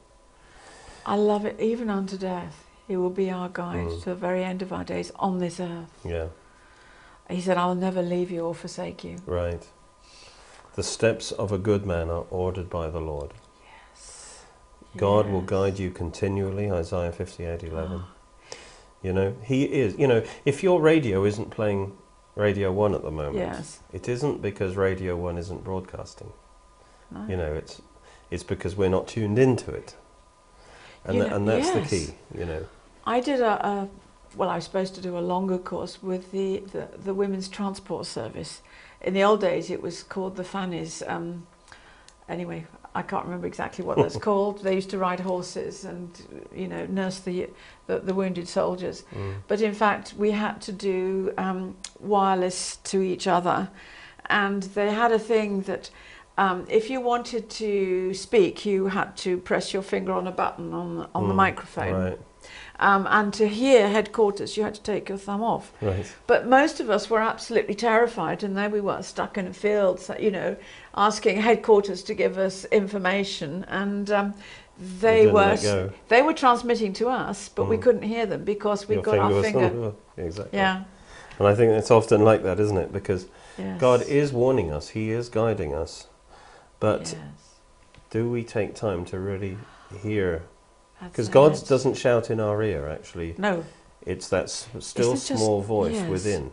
I 1.06 1.16
love 1.16 1.46
it. 1.46 1.60
Even 1.60 1.90
unto 1.90 2.18
death, 2.18 2.66
He 2.88 2.98
will 2.98 3.10
be 3.10 3.30
our 3.32 3.50
guide 3.50 3.88
Mm. 3.88 4.00
to 4.04 4.10
the 4.10 4.16
very 4.16 4.44
end 4.44 4.62
of 4.62 4.72
our 4.74 4.84
days 4.84 5.12
on 5.16 5.40
this 5.40 5.60
earth. 5.60 5.92
Yeah, 6.04 6.28
He 7.30 7.42
said, 7.42 7.58
I'll 7.58 7.76
never 7.76 8.02
leave 8.02 8.32
you 8.32 8.46
or 8.46 8.54
forsake 8.56 9.04
you. 9.04 9.18
right. 9.26 9.66
The 10.76 10.84
steps 10.84 11.32
of 11.32 11.52
a 11.52 11.58
good 11.58 11.86
man 11.88 12.10
are 12.10 12.26
ordered 12.30 12.70
by 12.70 12.90
the 12.90 13.00
Lord. 13.00 13.34
Yes. 13.64 14.44
God 14.96 15.28
will 15.28 15.42
guide 15.42 15.80
you 15.80 15.90
continually, 15.90 16.72
Isaiah 16.72 17.12
58:11. 17.12 18.02
Ah, 18.04 18.08
You 19.02 19.12
know, 19.14 19.36
He 19.44 19.64
is. 19.64 19.98
You 19.98 20.08
know, 20.08 20.22
if 20.46 20.62
your 20.64 20.80
radio 20.82 21.24
isn't 21.26 21.50
playing 21.50 21.98
Radio 22.38 22.72
1 22.72 22.94
at 22.94 23.02
the 23.02 23.12
moment, 23.12 23.36
yes. 23.36 23.80
it 23.92 24.08
isn't 24.08 24.42
because 24.42 24.76
Radio 24.76 25.16
1 25.16 25.38
isn't 25.38 25.64
broadcasting. 25.64 26.32
No. 27.12 27.26
You 27.28 27.38
know, 27.38 27.54
it's 27.54 27.82
it's 28.30 28.44
because 28.44 28.76
we're 28.76 28.90
not 28.90 29.08
tuned 29.08 29.40
into 29.40 29.72
it. 29.72 29.96
And, 31.06 31.16
You 31.18 31.24
know- 31.24 31.36
and 31.36 31.48
that's 31.48 31.72
the 31.72 31.82
key, 31.82 32.14
you 32.38 32.46
know. 32.46 32.66
I 33.06 33.22
did 33.22 33.40
a, 33.40 33.66
a 33.66 33.90
well, 34.36 34.50
I 34.50 34.56
was 34.56 34.66
supposed 34.66 34.94
to 34.96 35.02
do 35.02 35.18
a 35.18 35.20
longer 35.20 35.58
course 35.58 36.04
with 36.04 36.32
the, 36.32 36.60
the, 36.72 36.90
the 37.04 37.14
Women's 37.14 37.48
Transport 37.48 38.06
Service. 38.06 38.62
In 39.02 39.14
the 39.14 39.24
old 39.24 39.42
days, 39.42 39.72
it 39.72 39.82
was 39.82 40.04
called 40.04 40.36
the 40.36 40.44
Fannies. 40.44 41.02
Um, 41.08 41.48
anyway, 42.30 42.66
I 42.96 43.02
can't 43.02 43.26
remember 43.26 43.48
exactly 43.48 43.86
what 43.86 43.98
that's 43.98 44.18
called. 44.28 44.64
They 44.64 44.76
used 44.76 44.90
to 44.92 44.98
ride 44.98 45.20
horses 45.20 45.86
and, 45.86 46.10
you 46.56 46.68
know, 46.68 46.86
nurse 46.88 47.20
the, 47.20 47.50
the, 47.86 48.00
the 48.00 48.14
wounded 48.14 48.48
soldiers. 48.48 49.04
Mm. 49.14 49.36
But 49.48 49.62
in 49.62 49.74
fact, 49.74 50.14
we 50.18 50.32
had 50.32 50.62
to 50.62 50.72
do 50.72 51.34
um, 51.38 51.76
wireless 52.00 52.78
to 52.86 53.02
each 53.02 53.28
other. 53.28 53.70
And 54.30 54.64
they 54.64 54.92
had 54.92 55.12
a 55.12 55.20
thing 55.20 55.62
that 55.62 55.90
um, 56.38 56.66
if 56.70 56.90
you 56.90 57.02
wanted 57.02 57.50
to 57.52 58.14
speak, 58.14 58.66
you 58.66 58.88
had 58.88 59.16
to 59.18 59.38
press 59.38 59.74
your 59.74 59.82
finger 59.82 60.12
on 60.12 60.28
a 60.28 60.32
button 60.32 60.74
on, 60.74 61.10
on 61.16 61.28
the 61.28 61.34
Mm, 61.34 61.38
microphone. 61.38 61.94
Right, 61.94 62.20
Um, 62.80 63.08
and 63.10 63.34
to 63.34 63.48
hear 63.48 63.90
headquarters, 63.90 64.56
you 64.56 64.64
had 64.64 64.76
to 64.76 64.82
take 64.82 65.10
your 65.10 65.18
thumb 65.18 65.42
off. 65.42 65.74
right. 65.82 66.06
But 66.28 66.46
most 66.48 66.80
of 66.80 66.90
us 66.92 67.10
were 67.10 67.20
absolutely 67.20 67.74
terrified, 67.74 68.44
and 68.44 68.56
there 68.56 68.70
we 68.70 68.82
were 68.82 69.02
stuck 69.02 69.38
in 69.38 69.48
a 69.48 69.54
field, 69.54 70.00
you 70.20 70.30
know, 70.30 70.56
asking 70.96 71.42
headquarters 71.42 72.04
to 72.04 72.14
give 72.14 72.38
us 72.38 72.66
information. 72.66 73.66
And 73.68 74.12
um, 74.12 74.34
they 75.02 75.26
were 75.26 75.58
they 76.08 76.22
were 76.22 76.34
transmitting 76.34 76.94
to 76.94 77.08
us, 77.10 77.50
but 77.50 77.66
we 77.68 77.78
Mm. 77.78 77.82
couldn't 77.82 78.04
hear 78.04 78.26
them 78.28 78.44
because 78.44 78.88
we 78.88 78.96
Your 78.96 79.04
got 79.04 79.18
our 79.18 79.32
was- 79.34 79.46
finger. 79.46 79.94
exactly. 80.18 80.60
Yeah. 80.60 80.84
And 81.40 81.48
I 81.48 81.56
think 81.56 81.72
it's 81.72 81.90
often 81.92 82.22
like 82.24 82.44
that, 82.44 82.60
isn't 82.60 82.78
it? 82.78 82.92
Because 82.94 83.26
Yes. 83.58 83.80
God 83.82 84.04
is 84.04 84.32
warning 84.32 84.72
us, 84.72 84.90
He 84.90 85.10
is 85.10 85.30
guiding 85.30 85.74
us. 85.74 86.06
But 86.80 87.02
Yes. 87.18 87.18
do 88.12 88.30
we 88.30 88.44
take 88.44 88.76
time 88.76 89.04
to 89.06 89.20
really 89.20 89.58
hear? 90.04 90.44
Because 91.04 91.30
God 91.30 91.54
it. 91.56 91.66
doesn't 91.68 91.96
shout 91.96 92.30
in 92.32 92.40
our 92.40 92.62
ear, 92.64 92.88
actually. 92.88 93.36
No. 93.38 93.64
It's 94.06 94.28
that 94.30 94.46
s- 94.46 94.68
still 94.80 95.14
It's 95.14 95.28
just- 95.28 95.42
small 95.44 95.62
voice 95.62 95.94
yes. 95.96 96.10
within. 96.10 96.52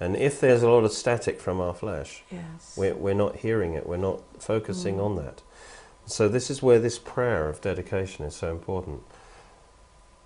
And 0.00 0.16
if 0.16 0.40
there's 0.40 0.62
a 0.62 0.68
lot 0.70 0.84
of 0.84 0.92
static 0.92 1.40
from 1.40 1.60
our 1.60 1.74
flesh, 1.74 2.24
Yes. 2.30 2.74
we're, 2.76 2.94
we're 2.94 3.14
not 3.14 3.36
hearing 3.36 3.74
it, 3.74 3.86
we're 3.86 3.96
not 3.96 4.22
focusing 4.42 4.96
Mm. 4.96 5.04
on 5.04 5.16
that. 5.16 5.42
So, 6.06 6.28
this 6.28 6.50
is 6.50 6.62
where 6.62 6.78
this 6.78 6.98
prayer 6.98 7.48
of 7.48 7.60
dedication 7.60 8.24
is 8.24 8.34
so 8.34 8.50
important. 8.50 9.02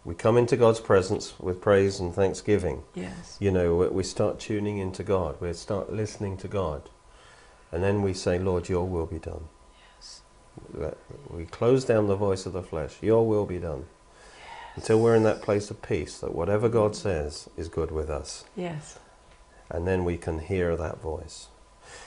we 0.05 0.15
come 0.15 0.39
into 0.39 0.57
God's 0.57 0.81
presence 0.81 1.35
with 1.39 1.61
praise 1.61 2.01
and 2.01 2.15
thanksgiving. 2.15 2.83
Yes. 2.95 3.37
You 3.41 3.51
know, 3.51 3.75
we- 3.77 3.89
we 3.89 4.03
start 4.03 4.39
tuning 4.39 4.79
into 4.79 5.03
God, 5.03 5.39
we 5.39 5.53
start 5.53 5.93
listening 5.93 6.39
to 6.39 6.49
God, 6.49 6.89
and 7.71 7.83
then 7.83 8.01
we 8.01 8.15
say, 8.15 8.39
Lord, 8.39 8.71
your 8.71 8.87
will 8.87 9.05
be 9.05 9.19
done. 9.19 9.49
Yes. 10.79 10.95
We 11.31 11.45
close 11.45 11.85
down 11.85 12.07
the 12.07 12.17
voice 12.17 12.47
of 12.47 12.53
the 12.53 12.63
flesh, 12.63 12.97
your 13.01 13.27
will 13.27 13.47
be 13.47 13.59
done. 13.59 13.87
Until 14.77 15.01
we're 15.01 15.17
in 15.17 15.25
that 15.25 15.43
place 15.43 15.71
of 15.71 15.83
peace, 15.83 16.19
that 16.19 16.35
whatever 16.35 16.69
God 16.69 16.95
says 16.95 17.49
is 17.57 17.69
good 17.69 17.91
with 17.91 18.09
us. 18.09 18.45
Yes. 18.55 18.99
And 19.71 19.87
then 19.87 20.05
we 20.05 20.17
can 20.17 20.39
hear 20.39 20.77
that 20.77 21.01
voice. 21.01 21.49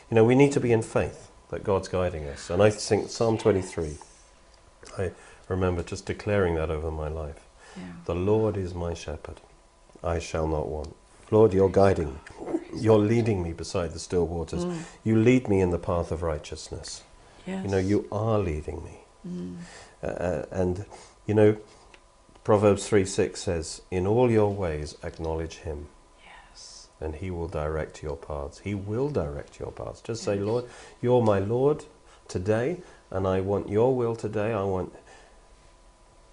You 0.10 0.16
know, 0.16 0.24
we 0.24 0.36
need 0.36 0.54
to 0.54 0.60
be 0.60 0.72
in 0.72 0.82
faith 0.82 1.30
that 1.50 1.64
God's 1.64 1.88
guiding 1.88 2.26
us. 2.26 2.50
And 2.50 2.64
I 2.64 2.70
think 2.70 3.10
Psalm 3.10 3.38
23, 3.38 3.98
I 4.98 5.12
remember 5.50 5.84
just 5.84 6.06
declaring 6.06 6.56
that 6.56 6.72
over 6.72 6.92
my 6.92 7.08
life. 7.08 7.46
Yeah. 7.76 7.84
The 8.06 8.16
Lord 8.16 8.58
is 8.58 8.74
my 8.74 8.94
shepherd, 8.94 9.42
I 10.04 10.20
shall 10.20 10.48
not 10.48 10.68
want. 10.68 10.96
Lord, 11.30 11.54
you're 11.54 11.70
guiding 11.70 12.14
me. 12.14 12.60
You're 12.76 12.98
leading 13.00 13.42
me 13.44 13.54
beside 13.54 13.92
the 13.92 14.00
still 14.00 14.28
waters. 14.28 14.66
Mm. 14.66 14.80
You 15.04 15.18
lead 15.18 15.48
me 15.48 15.62
in 15.62 15.72
the 15.72 15.80
path 15.80 16.12
of 16.12 16.24
righteousness. 16.24 17.04
Yes. 17.46 17.66
You 17.66 17.72
know, 17.72 17.78
you 17.78 18.08
are 18.12 18.40
leading 18.40 18.84
me. 18.84 19.00
Mm. 19.28 19.58
Uh, 20.04 20.46
and, 20.52 20.86
you 21.26 21.34
know, 21.34 21.58
Proverbs 22.44 22.88
3 22.88 23.06
6 23.06 23.40
says, 23.40 23.82
In 23.92 24.08
all 24.08 24.32
your 24.32 24.54
ways 24.54 24.98
acknowledge 25.04 25.58
him, 25.58 25.88
Yes. 26.24 26.88
and 27.00 27.16
he 27.16 27.30
will 27.30 27.48
direct 27.48 28.02
your 28.02 28.16
paths. 28.16 28.60
He 28.60 28.74
will 28.74 29.10
direct 29.10 29.60
your 29.60 29.72
paths. 29.72 30.02
Just 30.02 30.24
say, 30.24 30.38
Lord, 30.40 30.66
you're 31.02 31.22
my 31.22 31.40
Lord 31.40 31.86
today, 32.28 32.78
and 33.12 33.28
I 33.28 33.42
want 33.42 33.70
your 33.70 33.96
will 33.96 34.16
today. 34.16 34.54
I 34.54 34.64
want 34.64 34.94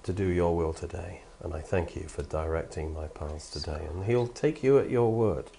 to 0.05 0.13
do 0.13 0.27
your 0.27 0.57
will 0.57 0.73
today. 0.73 1.23
And 1.41 1.55
I 1.55 1.61
thank 1.61 1.95
you 1.95 2.09
for 2.09 2.23
directing 2.23 2.93
my 2.95 3.07
paths 3.07 3.51
today. 3.51 3.87
And 3.91 4.05
he'll 4.05 4.27
take 4.27 4.63
you 4.63 4.79
at 4.79 4.91
your 4.91 5.13
word, 5.13 5.51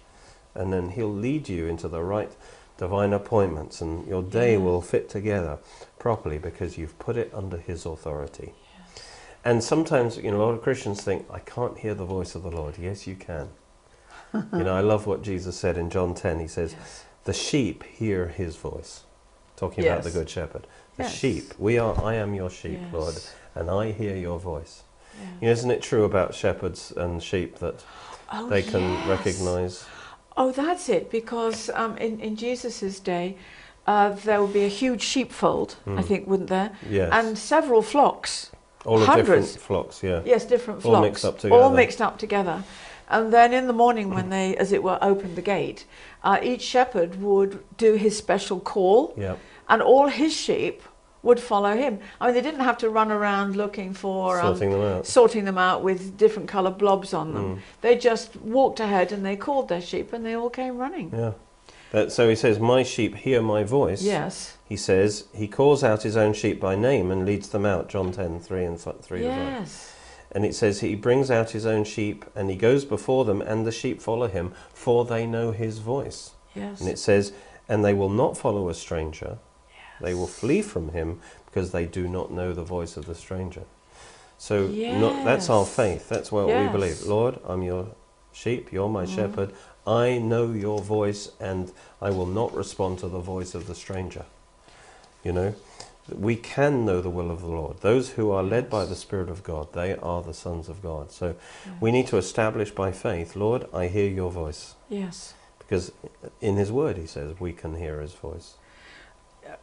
and 0.56 0.74
then 0.74 0.90
he'll 0.90 1.14
lead 1.14 1.48
you 1.48 1.68
into 1.68 1.88
the 1.88 2.04
right 2.04 2.32
divine 2.80 3.12
appointments, 3.12 3.82
and 3.82 4.08
your 4.08 4.24
day 4.24 4.54
Yes. 4.54 4.62
will 4.62 4.82
fit 4.82 5.10
together 5.10 5.60
properly 6.00 6.38
because 6.40 6.78
you've 6.78 6.98
put 6.98 7.18
it 7.18 7.30
under 7.34 7.58
his 7.58 7.86
authority. 7.86 8.54
And 9.44 9.62
sometimes, 9.64 10.18
you 10.18 10.32
know, 10.32 10.38
a 10.38 10.44
lot 10.46 10.54
of 10.54 10.62
Christians 10.62 11.02
think, 11.02 11.26
I 11.30 11.40
can't 11.40 11.78
hear 11.78 11.94
the 11.94 12.06
voice 12.06 12.36
of 12.36 12.44
the 12.44 12.50
Lord. 12.52 12.78
Yes, 12.78 13.06
you 13.06 13.16
can. 13.16 13.50
you 14.34 14.64
know, 14.64 14.74
I 14.76 14.80
love 14.82 15.06
what 15.08 15.22
Jesus 15.22 15.58
said 15.58 15.78
in 15.78 15.90
John 15.90 16.14
10. 16.16 16.40
He 16.40 16.48
says, 16.48 16.74
Yes. 16.78 17.04
The 17.26 17.34
sheep 17.34 17.84
hear 17.84 18.28
his 18.30 18.56
voice. 18.56 19.04
Talking 19.58 19.86
about 19.86 20.04
the 20.04 20.12
Good 20.12 20.30
Shepherd. 20.30 20.66
The 20.96 21.04
Yes. 21.04 21.14
sheep. 21.14 21.54
We 21.60 21.78
are, 21.78 22.02
I 22.02 22.14
am 22.16 22.34
your 22.34 22.50
sheep, 22.50 22.80
Yes. 22.82 22.94
Lord, 22.94 23.16
and 23.56 23.70
I 23.70 23.92
hear 23.92 24.16
your 24.16 24.40
voice. 24.40 24.84
Yeah. 25.20 25.28
You 25.42 25.46
know, 25.48 25.52
isn't 25.52 25.72
it 25.72 25.82
true 25.82 26.06
about 26.06 26.34
shepherds 26.34 26.94
and 26.96 27.22
sheep 27.22 27.60
that 27.60 27.84
Oh, 28.32 28.48
they 28.48 28.62
can 28.62 28.82
yes. 28.82 29.08
recognize? 29.08 29.86
Oh, 30.42 30.52
that's 30.52 30.88
it. 30.90 31.12
Because 31.12 31.70
um, 31.82 31.98
in 31.98 32.20
in 32.20 32.36
Jesus's 32.36 33.00
day, 33.00 33.36
uh, 33.86 34.10
there 34.26 34.40
would 34.42 34.54
be 34.54 34.66
a 34.66 34.74
huge 34.84 35.02
sheepfold. 35.02 35.76
I 35.86 35.90
Mm. 35.90 36.06
think, 36.06 36.28
wouldn't 36.30 36.50
there? 36.50 36.72
Yes. 36.90 37.10
And 37.12 37.38
several 37.38 37.82
flocks. 37.82 38.52
All 38.86 39.00
hundreds. 39.00 39.28
different 39.54 39.68
flocks, 39.68 40.04
yeah. 40.04 40.22
Yes, 40.26 40.46
different 40.46 40.82
flocks. 40.82 40.96
All 40.96 41.02
mixed 41.02 41.26
up 41.26 41.38
together. 41.40 41.62
All 41.64 41.70
mixed 41.82 42.02
up 42.02 42.18
together. 42.18 42.64
And 43.10 43.34
then 43.34 43.54
in 43.54 43.68
the 43.68 43.74
morning, 43.74 44.08
when 44.16 44.30
they, 44.30 44.56
as 44.56 44.72
it 44.72 44.82
were, 44.84 44.98
opened 45.02 45.36
the 45.36 45.42
gate, 45.56 45.86
uh, 46.24 46.38
each 46.52 46.62
shepherd 46.62 47.12
would 47.22 47.54
do 47.78 47.96
his 47.96 48.16
special 48.18 48.60
call, 48.60 49.14
Yeah. 49.18 49.36
and 49.68 49.82
all 49.82 50.08
his 50.08 50.34
sheep 50.46 50.82
would 51.22 51.40
follow 51.40 51.76
him. 51.76 52.00
I 52.22 52.28
mean, 52.28 52.36
they 52.36 52.42
didn't 52.42 52.62
have 52.62 52.78
to 52.80 52.90
run 52.90 53.12
around 53.12 53.56
looking 53.56 53.94
for 53.94 54.40
um, 54.40 54.56
Sorting 54.56 54.72
them 54.72 54.82
out. 54.82 55.06
sorting 55.06 55.46
them 55.46 55.58
out 55.58 55.84
with 55.84 56.18
different 56.18 56.48
colour 56.48 56.72
blobs 56.72 57.14
on 57.14 57.34
them. 57.34 57.56
Mm. 57.58 57.60
They 57.82 57.98
just 57.98 58.36
walked 58.38 58.80
ahead 58.80 59.12
and 59.12 59.26
they 59.26 59.36
called 59.36 59.68
their 59.70 59.82
sheep, 59.82 60.14
and 60.14 60.26
they 60.26 60.34
all 60.36 60.50
came 60.50 60.78
running. 60.78 61.12
Yeah. 61.14 61.34
That, 61.92 62.12
so 62.12 62.30
he 62.30 62.36
says, 62.36 62.60
My 62.60 62.84
sheep 62.84 63.16
hear 63.16 63.42
my 63.42 63.64
voice. 63.64 64.02
Yes. 64.04 64.58
He 64.68 64.78
says, 64.78 65.26
He 65.34 65.48
calls 65.48 65.84
out 65.84 66.04
his 66.04 66.16
own 66.16 66.34
sheep 66.34 66.60
by 66.60 66.76
name 66.76 67.10
and 67.12 67.26
leads 67.26 67.50
them 67.50 67.66
out. 67.66 67.90
John 67.90 68.12
10, 68.12 68.40
3 68.40 68.64
and 68.64 68.80
3 68.80 68.90
as 68.92 69.08
well. 69.10 69.22
Yes. 69.22 69.96
And 70.32 70.46
it 70.46 70.54
says, 70.54 70.82
He 70.82 70.94
brings 70.94 71.32
out 71.32 71.50
his 71.50 71.66
own 71.66 71.84
sheep 71.84 72.26
and 72.36 72.50
he 72.52 72.56
goes 72.56 72.86
before 72.86 73.26
them, 73.26 73.42
and 73.42 73.66
the 73.66 73.72
sheep 73.72 74.02
follow 74.02 74.28
him, 74.28 74.54
for 74.72 75.04
they 75.04 75.26
know 75.26 75.52
his 75.52 75.80
voice. 75.80 76.32
Yes. 76.56 76.80
And 76.80 76.88
it 76.88 77.00
says, 77.00 77.34
And 77.68 77.84
they 77.84 77.96
will 77.96 78.10
not 78.10 78.38
follow 78.38 78.70
a 78.70 78.76
stranger, 78.76 79.40
they 80.02 80.14
will 80.14 80.28
flee 80.28 80.62
from 80.62 80.90
him 80.90 81.20
because 81.46 81.72
they 81.72 81.86
do 81.86 82.08
not 82.08 82.32
know 82.32 82.54
the 82.54 82.64
voice 82.64 82.98
of 82.98 83.06
the 83.06 83.16
stranger. 83.16 83.64
So 84.38 84.68
not, 84.68 85.24
that's 85.26 85.50
our 85.50 85.66
faith. 85.66 86.08
That's 86.08 86.32
what 86.32 86.48
we 86.48 86.68
believe. 86.70 87.06
Lord, 87.06 87.40
I'm 87.46 87.62
your 87.62 87.88
sheep, 88.32 88.72
you're 88.72 88.90
my 88.90 89.06
Mm. 89.06 89.16
shepherd. 89.16 89.54
I 89.86 90.18
know 90.18 90.52
your 90.52 90.80
voice 90.80 91.32
and 91.40 91.72
I 92.02 92.12
will 92.12 92.26
not 92.26 92.54
respond 92.56 93.00
to 93.00 93.08
the 93.08 93.20
voice 93.20 93.54
of 93.56 93.68
the 93.68 93.76
stranger. 93.76 94.26
You 95.24 95.34
know, 95.34 95.56
we 96.10 96.36
can 96.36 96.86
know 96.86 97.02
the 97.02 97.10
will 97.10 97.32
of 97.32 97.42
the 97.42 97.48
Lord. 97.48 97.82
Those 97.82 98.12
who 98.12 98.32
are 98.32 98.44
led 98.44 98.70
by 98.70 98.86
the 98.86 98.96
Spirit 98.96 99.30
of 99.30 99.44
God, 99.44 99.74
they 99.74 99.96
are 99.98 100.22
the 100.24 100.34
sons 100.34 100.70
of 100.70 100.82
God. 100.82 101.12
So 101.12 101.36
we 101.82 101.92
need 101.92 102.08
to 102.08 102.18
establish 102.18 102.72
by 102.72 102.92
faith, 102.92 103.36
Lord, 103.36 103.68
I 103.74 103.88
hear 103.88 104.08
your 104.10 104.32
voice. 104.32 104.76
Yes. 104.88 105.34
Because 105.58 105.92
in 106.40 106.56
his 106.56 106.72
word 106.72 106.98
he 106.98 107.06
says 107.06 107.40
we 107.40 107.52
can 107.52 107.76
hear 107.76 108.00
his 108.00 108.14
voice. 108.14 108.54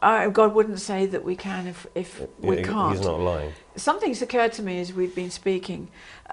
Uh, 0.01 0.27
God 0.29 0.53
wouldn't 0.53 0.79
say 0.79 1.05
that 1.07 1.23
we 1.23 1.35
can 1.35 1.65
if, 1.67 1.87
if 1.95 2.21
we 2.39 2.61
can't. 2.61 2.95
He's 2.95 3.05
not 3.05 3.19
lying. 3.19 3.53
Something's 3.75 4.21
occurred 4.21 4.53
to 4.53 4.61
me 4.61 4.79
as 4.79 4.93
we've 4.93 5.15
been 5.15 5.31
speaking. 5.31 5.87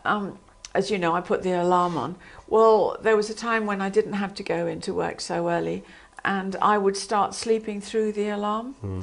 Um, 0.04 0.38
as 0.74 0.90
you 0.90 0.98
know, 0.98 1.14
I 1.14 1.20
put 1.20 1.42
the 1.42 1.52
alarm 1.52 1.96
on. 1.96 2.16
Well, 2.48 2.96
there 3.00 3.16
was 3.16 3.30
a 3.30 3.34
time 3.34 3.64
when 3.64 3.80
I 3.80 3.88
didn't 3.88 4.14
have 4.14 4.34
to 4.34 4.42
go 4.42 4.66
into 4.66 4.92
work 4.92 5.20
so 5.20 5.48
early, 5.48 5.84
and 6.24 6.56
I 6.56 6.78
would 6.78 6.96
start 6.96 7.34
sleeping 7.34 7.80
through 7.80 8.12
the 8.12 8.28
alarm. 8.28 8.74
Hmm. 8.74 9.00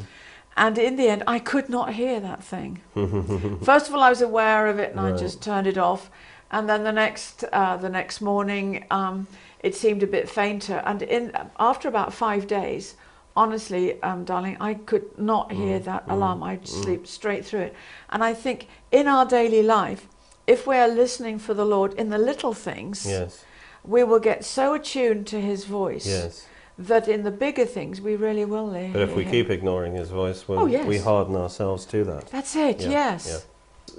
And 0.57 0.77
in 0.77 0.97
the 0.97 1.07
end, 1.07 1.23
I 1.25 1.39
could 1.39 1.69
not 1.69 1.93
hear 1.93 2.19
that 2.19 2.43
thing. 2.43 2.81
First 3.63 3.87
of 3.87 3.95
all, 3.95 4.01
I 4.01 4.09
was 4.09 4.21
aware 4.21 4.67
of 4.67 4.79
it, 4.79 4.91
and 4.91 4.99
I 4.99 5.15
just 5.15 5.41
turned 5.41 5.65
it 5.65 5.77
off. 5.77 6.11
And 6.51 6.67
then 6.67 6.83
the 6.83 6.91
next, 6.91 7.45
uh, 7.53 7.77
the 7.77 7.89
next 7.89 8.19
morning, 8.19 8.85
um, 8.91 9.27
it 9.61 9.75
seemed 9.75 10.03
a 10.03 10.07
bit 10.07 10.29
fainter. 10.29 10.83
And 10.85 11.01
in 11.01 11.31
after 11.57 11.87
about 11.87 12.13
five 12.13 12.47
days, 12.47 12.95
honestly, 13.35 14.01
um, 14.03 14.23
darling, 14.25 14.57
I 14.59 14.73
could 14.75 15.17
not 15.17 15.51
hear 15.51 15.79
Mm, 15.79 15.83
that 15.85 16.07
mm, 16.07 16.11
alarm. 16.13 16.43
I'd 16.43 16.63
mm. 16.63 16.67
sleep 16.67 17.07
straight 17.07 17.45
through 17.45 17.61
it. 17.61 17.75
And 18.09 18.23
I 18.23 18.33
think 18.33 18.67
in 18.91 19.07
our 19.07 19.25
daily 19.25 19.63
life, 19.63 20.07
if 20.47 20.67
we 20.67 20.75
are 20.77 20.87
listening 20.87 21.39
for 21.39 21.53
the 21.53 21.65
Lord 21.65 21.93
in 21.93 22.09
the 22.09 22.17
little 22.17 22.53
things, 22.53 23.05
yes, 23.05 23.45
we 23.83 24.03
will 24.03 24.19
get 24.19 24.43
so 24.43 24.73
attuned 24.73 25.27
to 25.27 25.39
His 25.39 25.65
voice 25.65 26.05
yes. 26.05 26.45
that 26.77 27.07
in 27.07 27.23
the 27.23 27.31
bigger 27.31 27.65
things 27.65 28.01
we 28.01 28.15
really 28.15 28.45
will 28.45 28.73
hear. 28.73 28.89
But 28.91 29.01
if 29.03 29.15
we 29.15 29.23
him. 29.23 29.31
keep 29.31 29.49
ignoring 29.49 29.93
his 29.95 30.09
voice, 30.09 30.47
we'll, 30.47 30.59
Oh, 30.59 30.65
yes. 30.65 30.85
we 30.85 30.97
harden 30.97 31.35
ourselves 31.35 31.85
to 31.87 32.03
that. 32.05 32.27
that's 32.27 32.55
it. 32.55 32.81
Yeah, 32.81 32.89
yes. 32.89 33.45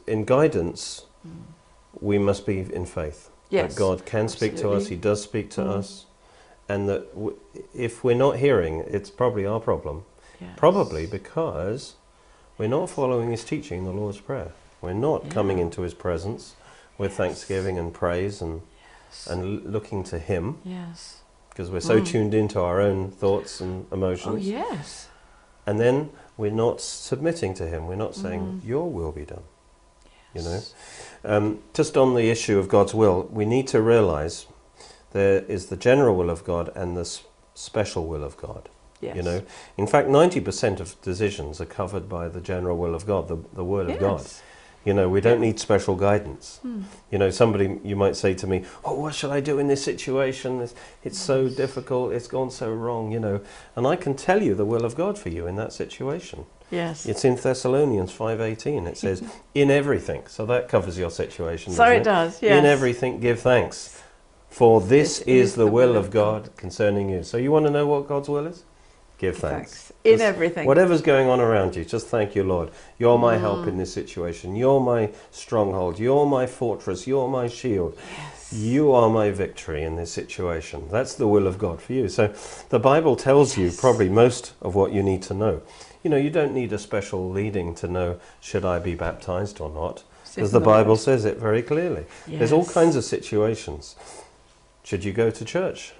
In 0.06 0.24
guidance, 0.24 1.06
we 2.00 2.18
must 2.18 2.44
be 2.46 2.58
in 2.60 2.84
faith. 2.86 3.30
Yes. 3.50 3.74
That 3.74 3.78
God 3.78 4.04
can 4.06 4.28
speak 4.28 4.56
to 4.56 4.70
us. 4.70 4.88
He 4.88 4.96
does 4.96 5.22
speak 5.22 5.50
to 5.50 5.60
Mm. 5.60 5.78
us. 5.78 6.06
And 6.72 6.88
that 6.88 7.12
w- 7.14 7.36
if 7.74 8.02
we're 8.02 8.16
not 8.26 8.36
hearing, 8.38 8.74
it's 8.86 9.10
probably 9.10 9.44
our 9.44 9.60
problem. 9.60 10.04
Yes. 10.40 10.50
Probably 10.56 11.06
because 11.06 11.94
we're 12.56 12.68
not 12.78 12.88
following 12.88 13.30
His 13.30 13.44
teaching 13.44 13.84
the 13.84 13.92
Lord's 13.92 14.20
Prayer. 14.20 14.52
We're 14.80 14.94
not 14.94 15.28
coming 15.28 15.58
into 15.58 15.82
His 15.82 15.92
presence 15.94 16.54
with 16.96 17.12
thanksgiving 17.14 17.78
and 17.78 17.92
praise 17.92 18.40
and, 18.40 18.62
and 19.28 19.40
l- 19.42 19.70
looking 19.70 20.02
to 20.04 20.18
Him 20.18 20.58
Yes. 20.64 21.20
because 21.50 21.68
we're 21.70 21.80
so 21.92 22.00
Mm. 22.00 22.06
tuned 22.06 22.34
into 22.34 22.58
our 22.60 22.80
own 22.80 23.10
thoughts 23.10 23.60
and 23.60 23.86
emotions. 23.92 24.34
Oh 24.34 24.38
yes. 24.38 25.08
And 25.66 25.78
then 25.78 26.08
we're 26.38 26.50
not 26.66 26.80
submitting 26.80 27.52
to 27.54 27.66
Him. 27.66 27.86
We're 27.86 27.96
not 28.06 28.14
saying, 28.14 28.40
Mm. 28.62 28.66
Your 28.66 28.88
will 28.90 29.12
be 29.12 29.26
done. 29.26 29.44
You 30.34 30.42
know? 30.42 30.60
Um, 31.24 31.58
just 31.74 31.96
on 31.98 32.14
the 32.14 32.30
issue 32.30 32.58
of 32.58 32.66
God's 32.68 32.94
will, 32.94 33.28
we 33.30 33.44
need 33.44 33.66
to 33.68 33.82
realize 33.82 34.46
there 35.12 35.40
is 35.44 35.66
the 35.66 35.76
general 35.76 36.16
will 36.16 36.30
of 36.30 36.44
God 36.44 36.70
and 36.74 36.96
the 36.96 37.20
special 37.54 38.06
will 38.06 38.24
of 38.24 38.36
God. 38.36 38.68
Yes. 39.00 39.16
You 39.16 39.22
know, 39.22 39.42
in 39.76 39.86
fact, 39.86 40.08
ninety 40.08 40.40
percent 40.40 40.78
of 40.80 41.00
decisions 41.02 41.60
are 41.60 41.66
covered 41.66 42.08
by 42.08 42.28
the 42.28 42.40
general 42.40 42.76
will 42.76 42.94
of 42.94 43.04
God, 43.04 43.28
the, 43.28 43.38
the 43.52 43.64
Word 43.64 43.90
of 43.90 43.98
God. 43.98 44.20
Yes. 44.20 44.42
You 44.84 44.94
know, 44.94 45.08
we 45.08 45.20
don't 45.20 45.40
need 45.40 45.60
special 45.60 45.94
guidance. 45.94 46.58
Hmm. 46.62 46.82
You 47.10 47.18
know, 47.18 47.30
somebody 47.30 47.78
you 47.84 47.94
might 47.94 48.16
say 48.16 48.34
to 48.34 48.46
me, 48.46 48.64
"Oh, 48.84 48.94
what 48.94 49.14
should 49.14 49.30
I 49.30 49.40
do 49.40 49.58
in 49.58 49.68
this 49.68 49.82
situation? 49.82 50.60
It's, 50.60 50.74
it's 51.04 51.18
so 51.18 51.48
difficult. 51.48 52.12
It's 52.12 52.26
gone 52.26 52.50
so 52.50 52.72
wrong." 52.72 53.12
You 53.12 53.20
know, 53.20 53.40
and 53.76 53.86
I 53.86 53.96
can 53.96 54.14
tell 54.14 54.42
you 54.42 54.54
the 54.54 54.64
will 54.64 54.84
of 54.84 54.96
God 54.96 55.18
for 55.18 55.28
you 55.28 55.46
in 55.46 55.56
that 55.56 55.72
situation. 55.72 56.46
Yes. 56.70 57.06
It's 57.06 57.24
in 57.24 57.36
Thessalonians 57.36 58.10
five 58.10 58.40
eighteen. 58.40 58.86
It 58.88 58.98
says, 58.98 59.22
"In 59.54 59.70
everything." 59.70 60.26
So 60.26 60.46
that 60.46 60.68
covers 60.68 60.98
your 60.98 61.10
situation. 61.10 61.72
so 61.72 61.84
doesn't 61.84 62.00
it 62.00 62.04
does. 62.04 62.42
Yes. 62.42 62.58
In 62.58 62.66
everything, 62.66 63.20
give 63.20 63.40
thanks, 63.40 64.01
for 64.52 64.82
this, 64.82 65.20
is, 65.22 65.54
the 65.54 65.66
will 65.66 65.96
of 65.96 66.10
God 66.10 66.54
concerning 66.56 67.08
you. 67.08 67.22
So 67.22 67.38
you 67.38 67.50
want 67.50 67.64
to 67.64 67.72
know 67.72 67.86
what 67.86 68.06
God's 68.06 68.28
will 68.28 68.46
is? 68.46 68.64
Give 69.16 69.34
thanks. 69.34 69.92
In 70.04 70.14
Just 70.14 70.24
everything. 70.24 70.66
Whatever's 70.66 71.00
going 71.00 71.28
on 71.28 71.40
around 71.40 71.74
you, 71.74 71.84
just 71.86 72.08
thank 72.08 72.34
you, 72.34 72.42
Lord. 72.44 72.70
You're 72.98 73.18
my 73.18 73.38
help 73.38 73.60
Mm. 73.60 73.68
in 73.68 73.78
this 73.78 73.92
situation. 73.92 74.54
You're 74.54 74.80
my 74.80 75.10
stronghold. 75.30 75.98
You're 75.98 76.26
my 76.26 76.46
fortress. 76.46 77.06
You're 77.06 77.28
my 77.28 77.48
shield. 77.48 77.96
Yes. 77.96 78.52
You 78.52 78.92
are 78.92 79.08
my 79.08 79.30
victory 79.30 79.82
in 79.84 79.96
this 79.96 80.10
situation. 80.10 80.88
That's 80.90 81.14
the 81.14 81.28
will 81.28 81.46
of 81.46 81.56
God 81.56 81.80
for 81.80 81.94
you. 81.94 82.08
So 82.08 82.34
the 82.68 82.80
Bible 82.80 83.16
tells 83.16 83.56
you 83.56 83.70
probably 83.70 84.10
most 84.10 84.52
of 84.60 84.74
what 84.74 84.92
you 84.92 85.02
need 85.02 85.22
to 85.22 85.34
know. 85.34 85.62
You 86.02 86.10
know, 86.10 86.18
you 86.18 86.30
don't 86.30 86.52
need 86.52 86.72
a 86.74 86.78
special 86.78 87.30
leading 87.30 87.74
to 87.76 87.88
know 87.88 88.18
should 88.40 88.64
I 88.66 88.80
be 88.80 88.94
baptized 88.96 89.60
or 89.60 89.70
not, 89.70 90.02
because 90.34 90.50
the 90.50 90.60
Bible 90.60 90.96
says 90.96 91.24
it 91.24 91.38
very 91.38 91.62
clearly. 91.62 92.04
Yes. 92.26 92.38
There's 92.40 92.52
all 92.52 92.66
kinds 92.66 92.96
of 92.96 93.04
situations. 93.04 93.94
Should 94.82 95.04
you 95.04 95.12
go 95.12 95.30
to 95.30 95.44
church? 95.44 95.92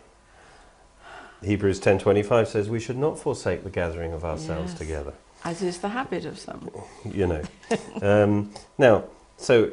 Hebrews 1.42 1.80
10:25 1.80 2.46
says 2.48 2.68
we 2.70 2.78
should 2.80 2.96
not 2.98 3.18
forsake 3.18 3.64
the 3.64 3.70
gathering 3.70 4.12
of 4.12 4.24
ourselves 4.24 4.72
Yes. 4.72 4.78
together. 4.78 5.12
As 5.44 5.60
is 5.62 5.78
the 5.78 5.88
habit 5.88 6.24
of 6.24 6.38
some. 6.38 6.70
You 7.04 7.26
know. 7.26 7.42
um, 8.02 8.52
now, 8.78 9.04
so 9.36 9.72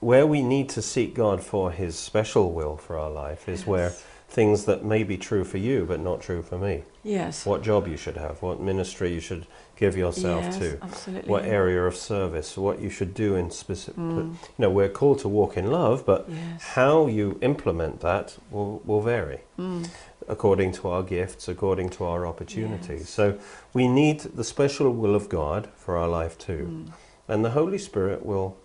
where 0.00 0.26
we 0.26 0.42
need 0.42 0.68
to 0.70 0.82
seek 0.82 1.14
God 1.14 1.42
for 1.42 1.70
His 1.72 1.98
special 1.98 2.52
will 2.52 2.76
for 2.76 2.98
our 2.98 3.10
life 3.10 3.48
is 3.48 3.66
where 3.66 3.88
Yes. 3.90 4.04
Things 4.30 4.64
that 4.64 4.84
may 4.84 5.02
be 5.02 5.16
true 5.18 5.42
for 5.44 5.58
you 5.58 5.84
but 5.84 5.98
not 6.00 6.20
true 6.20 6.40
for 6.40 6.56
me. 6.56 6.84
Yes. 7.02 7.44
What 7.44 7.62
job 7.62 7.88
you 7.88 7.96
should 7.96 8.16
have, 8.16 8.40
what 8.42 8.60
ministry 8.60 9.12
you 9.12 9.20
should 9.20 9.46
give 9.76 9.96
yourself 9.96 10.44
yes, 10.44 10.58
to, 10.58 10.78
Absolutely. 10.82 11.28
what 11.30 11.44
area 11.44 11.82
of 11.84 11.96
service, 11.96 12.56
what 12.56 12.80
you 12.80 12.90
should 12.90 13.12
do 13.14 13.34
in 13.34 13.50
specific. 13.50 13.96
Mm. 14.00 14.32
You 14.32 14.36
know, 14.58 14.70
we're 14.70 14.88
called 14.90 15.18
to 15.20 15.28
walk 15.28 15.56
in 15.56 15.70
love, 15.70 16.04
but 16.06 16.26
Yes. 16.28 16.62
how 16.62 17.06
you 17.06 17.38
implement 17.40 18.00
that 18.00 18.36
will, 18.50 18.82
will 18.84 19.00
vary 19.00 19.40
Mm. 19.58 19.88
according 20.28 20.72
to 20.72 20.88
our 20.88 21.02
gifts, 21.02 21.48
according 21.48 21.88
to 21.90 22.04
our 22.04 22.24
opportunities. 22.26 23.00
Yes. 23.00 23.10
So 23.10 23.38
we 23.74 23.88
need 23.88 24.20
the 24.20 24.44
special 24.44 24.90
will 24.92 25.14
of 25.16 25.28
God 25.28 25.68
for 25.76 25.96
our 25.96 26.08
life 26.08 26.38
too. 26.38 26.64
Mm. 26.70 26.92
And 27.26 27.44
the 27.44 27.50
Holy 27.50 27.78
Spirit 27.78 28.24
will, 28.24 28.56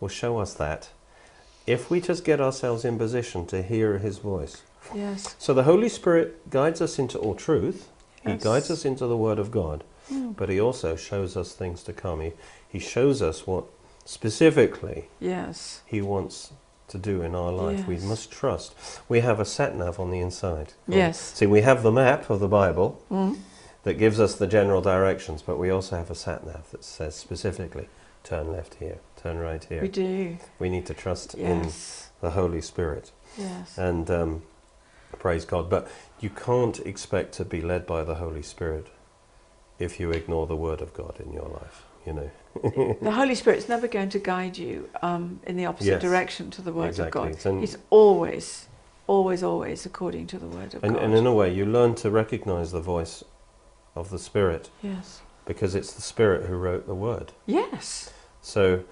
will 0.00 0.08
show 0.08 0.38
us 0.38 0.52
that 0.54 0.90
if 1.66 1.90
we 1.90 1.98
just 2.00 2.24
get 2.24 2.40
ourselves 2.40 2.84
in 2.84 2.98
position 2.98 3.46
to 3.46 3.62
hear 3.62 3.98
His 3.98 4.18
voice. 4.18 4.62
Yes. 4.94 5.34
So 5.38 5.54
the 5.54 5.62
Holy 5.64 5.88
Spirit 5.88 6.50
guides 6.50 6.80
us 6.80 6.98
into 6.98 7.18
all 7.18 7.34
truth. 7.34 7.88
He 8.26 8.34
guides 8.34 8.70
us 8.70 8.84
into 8.84 9.06
the 9.06 9.16
Word 9.16 9.38
of 9.38 9.50
God, 9.50 9.84
Mm. 10.10 10.34
but 10.36 10.48
He 10.48 10.60
also 10.60 10.96
shows 10.96 11.36
us 11.36 11.52
things 11.54 11.82
to 11.84 11.92
come. 11.92 12.20
He, 12.20 12.32
he 12.68 12.78
shows 12.78 13.22
us 13.22 13.46
what 13.46 13.64
specifically 14.04 15.08
Yes. 15.20 15.82
He 15.86 16.00
wants 16.02 16.52
to 16.88 16.98
do 16.98 17.22
in 17.22 17.34
our 17.34 17.50
life. 17.52 17.86
We 17.88 17.96
must 17.98 18.30
trust. 18.30 18.74
We 19.08 19.20
have 19.20 19.40
a 19.40 19.44
sat 19.44 19.74
nav 19.76 19.98
on 19.98 20.10
the 20.10 20.20
inside. 20.20 20.74
Yes. 20.86 21.18
See, 21.18 21.46
we 21.46 21.62
have 21.62 21.82
the 21.82 21.90
map 21.92 22.28
of 22.30 22.40
the 22.40 22.48
Bible 22.48 23.02
Mm. 23.10 23.38
that 23.84 23.94
gives 23.94 24.18
us 24.20 24.34
the 24.34 24.46
general 24.46 24.80
directions, 24.82 25.42
but 25.42 25.58
we 25.58 25.70
also 25.70 25.96
have 25.96 26.10
a 26.10 26.14
sat 26.14 26.44
nav 26.46 26.70
that 26.72 26.84
says 26.84 27.14
specifically 27.14 27.88
turn 28.22 28.50
left 28.52 28.74
here, 28.76 28.98
turn 29.22 29.38
right 29.38 29.62
here. 29.64 29.82
We 29.82 29.88
do. 29.88 30.36
We 30.58 30.68
need 30.70 30.86
to 30.86 30.94
trust 30.94 31.34
in 31.34 31.70
the 32.20 32.30
Holy 32.30 32.60
Spirit 32.62 33.10
Yes. 33.36 33.76
and 33.76 34.10
um, 34.10 34.42
praise 35.18 35.44
God. 35.44 35.68
But 35.70 35.88
you 36.20 36.30
can't 36.30 36.78
expect 36.80 37.32
to 37.34 37.44
be 37.44 37.60
led 37.60 37.86
by 37.86 38.04
the 38.04 38.16
Holy 38.16 38.42
Spirit 38.42 38.88
if 39.78 39.98
you 39.98 40.10
ignore 40.10 40.46
the 40.46 40.56
Word 40.56 40.80
of 40.80 40.94
God 40.94 41.20
in 41.24 41.32
your 41.32 41.48
life. 41.48 41.84
You 42.06 42.12
know. 42.12 42.30
the 43.00 43.10
Holy 43.12 43.34
Spirit's 43.34 43.68
never 43.68 43.88
going 43.88 44.10
to 44.10 44.18
guide 44.18 44.58
you 44.58 44.88
um, 45.02 45.40
in 45.46 45.56
the 45.56 45.64
opposite 45.66 45.90
Yes. 45.92 46.02
direction 46.02 46.50
to 46.52 46.62
the 46.62 46.72
Word 46.72 46.88
Exactly. 46.88 47.30
of 47.30 47.42
God. 47.42 47.46
an- 47.50 47.60
He's 47.60 47.78
always, 47.90 48.68
always, 49.06 49.42
always 49.42 49.86
according 49.86 50.26
to 50.28 50.38
the 50.38 50.46
Word 50.46 50.74
of 50.74 50.84
And, 50.84 50.94
God. 50.94 51.02
and 51.02 51.14
in 51.14 51.26
a 51.26 51.32
way, 51.34 51.52
you 51.52 51.64
learn 51.64 51.94
to 51.96 52.10
recognize 52.10 52.72
the 52.72 52.80
voice 52.82 53.24
of 53.96 54.10
the 54.10 54.18
Spirit 54.18 54.68
yes. 54.82 55.22
because 55.46 55.74
it's 55.74 55.92
the 55.94 56.02
Spirit 56.02 56.46
who 56.46 56.56
wrote 56.56 56.86
the 56.86 56.94
Word. 56.94 57.32
Yes. 57.46 58.12
So 58.42 58.84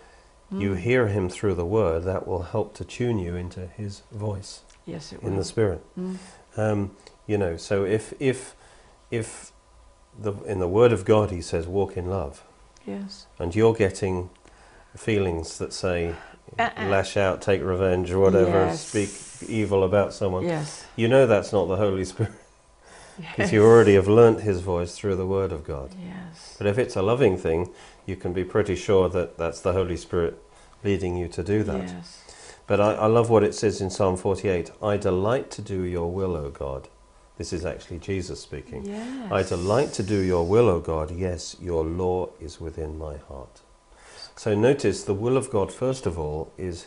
you 0.51 0.71
Mm. 0.75 0.79
hear 0.79 1.09
Him 1.09 1.29
through 1.29 1.55
the 1.55 1.67
Word. 1.67 2.05
That 2.05 2.27
will 2.27 2.43
help 2.43 2.75
to 2.75 2.85
tune 2.85 3.19
you 3.19 3.35
into 3.37 3.67
His 3.67 4.03
voice 4.11 4.61
Yes, 4.87 5.13
it 5.13 5.23
in 5.23 5.31
will. 5.31 5.39
the 5.39 5.45
Spirit. 5.45 5.85
Mm. 5.99 6.17
Um, 6.57 6.97
you 7.27 7.39
know, 7.39 7.57
so 7.57 7.85
if 7.85 8.13
if 8.21 8.55
if 9.11 9.53
the 10.19 10.33
in 10.45 10.59
the 10.59 10.69
Word 10.69 10.93
of 10.93 11.05
God 11.05 11.31
He 11.31 11.41
says 11.41 11.67
walk 11.67 11.97
in 11.97 12.11
love, 12.11 12.43
Yes. 12.87 13.27
and 13.39 13.55
you're 13.55 13.75
getting 13.75 14.31
feelings 14.97 15.59
that 15.59 15.73
say 15.73 16.15
Uh-uh. 16.59 16.87
lash 16.89 17.17
out, 17.17 17.41
take 17.41 17.63
revenge, 17.63 18.11
or 18.11 18.19
whatever, 18.19 18.67
Yes. 18.67 18.87
speak 18.87 19.49
evil 19.49 19.85
about 19.85 20.13
someone, 20.13 20.45
Yes. 20.45 20.85
you 20.97 21.09
know 21.09 21.27
that's 21.27 21.53
not 21.53 21.67
the 21.67 21.77
Holy 21.77 22.05
Spirit 22.05 22.33
Yes. 23.19 23.33
because 23.37 23.53
you 23.53 23.65
already 23.65 23.95
have 23.95 24.09
learnt 24.09 24.41
His 24.43 24.61
voice 24.61 24.95
through 24.95 25.17
the 25.17 25.27
Word 25.27 25.53
of 25.53 25.65
God. 25.65 25.95
Yes. 25.99 26.57
But 26.59 26.67
if 26.67 26.77
it's 26.79 26.97
a 26.97 27.03
loving 27.03 27.39
thing, 27.39 27.71
you 28.05 28.17
can 28.17 28.33
be 28.35 28.45
pretty 28.45 28.77
sure 28.77 29.09
that 29.09 29.39
that's 29.39 29.61
the 29.61 29.73
Holy 29.73 29.97
Spirit 29.97 30.37
leading 30.85 31.17
you 31.17 31.29
to 31.29 31.43
do 31.43 31.63
that. 31.63 31.89
Yes. 31.89 32.19
But 32.73 32.81
I, 32.81 32.95
I 32.95 33.07
love 33.07 33.29
what 33.29 33.45
it 33.45 33.55
says 33.55 33.83
in 33.83 33.91
Psalm 33.91 34.17
48 34.17 34.71
I 34.83 34.97
delight 34.97 35.51
to 35.51 35.61
do 35.61 35.83
your 35.83 36.11
will, 36.11 36.35
O 36.35 36.49
God. 36.49 36.89
This 37.37 37.53
is 37.53 37.67
actually 37.67 37.99
Jesus 37.99 38.41
speaking. 38.41 38.87
Yes. 38.87 39.31
I 39.31 39.43
delight 39.43 39.93
to 39.93 40.03
do 40.03 40.17
your 40.17 40.47
will, 40.47 40.71
O 40.71 40.81
God. 40.81 41.11
Yes, 41.15 41.55
your 41.61 41.85
law 41.85 42.31
is 42.41 42.63
within 42.63 42.97
my 42.97 43.19
heart. 43.19 43.61
So 44.37 44.55
notice 44.55 45.05
the 45.05 45.13
will 45.13 45.37
of 45.37 45.51
God, 45.51 45.71
first 45.71 46.07
of 46.07 46.19
all, 46.19 46.51
is 46.57 46.87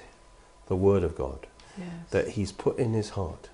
the 0.65 0.75
Word 0.75 1.03
of 1.03 1.15
God 1.15 1.45
Yes. 1.77 1.87
that 2.09 2.29
He's 2.29 2.51
put 2.51 2.79
in 2.79 2.93
His 2.93 3.11
heart. 3.11 3.49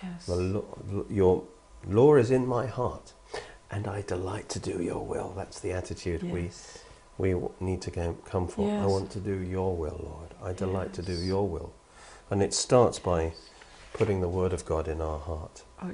yes. 0.00 0.28
Law, 0.28 0.62
your 1.10 1.42
law 1.84 2.14
is 2.14 2.30
in 2.30 2.46
my 2.46 2.66
heart, 2.66 3.14
and 3.68 3.88
I 3.88 4.02
delight 4.02 4.48
to 4.50 4.60
do 4.60 4.80
your 4.80 5.04
will. 5.04 5.32
That's 5.36 5.58
the 5.58 5.72
attitude 5.72 6.22
we 6.22 6.42
Yes. 6.42 6.78
we 7.18 7.32
w- 7.32 7.50
need 7.58 7.82
to 7.82 7.90
come 7.90 8.46
for. 8.46 8.70
I 8.70 8.86
want 8.86 9.10
to 9.10 9.18
do 9.18 9.34
your 9.40 9.74
will, 9.74 10.00
Lord. 10.04 10.27
I 10.42 10.52
delight 10.52 10.92
to 10.94 11.02
do 11.02 11.12
your 11.12 11.46
will. 11.48 11.72
And 12.30 12.42
it 12.42 12.54
starts 12.54 12.98
by 12.98 13.32
putting 13.92 14.20
the 14.20 14.28
word 14.28 14.52
of 14.52 14.64
God 14.64 14.86
in 14.88 15.00
our 15.00 15.18
heart. 15.18 15.62
Oh. 15.82 15.90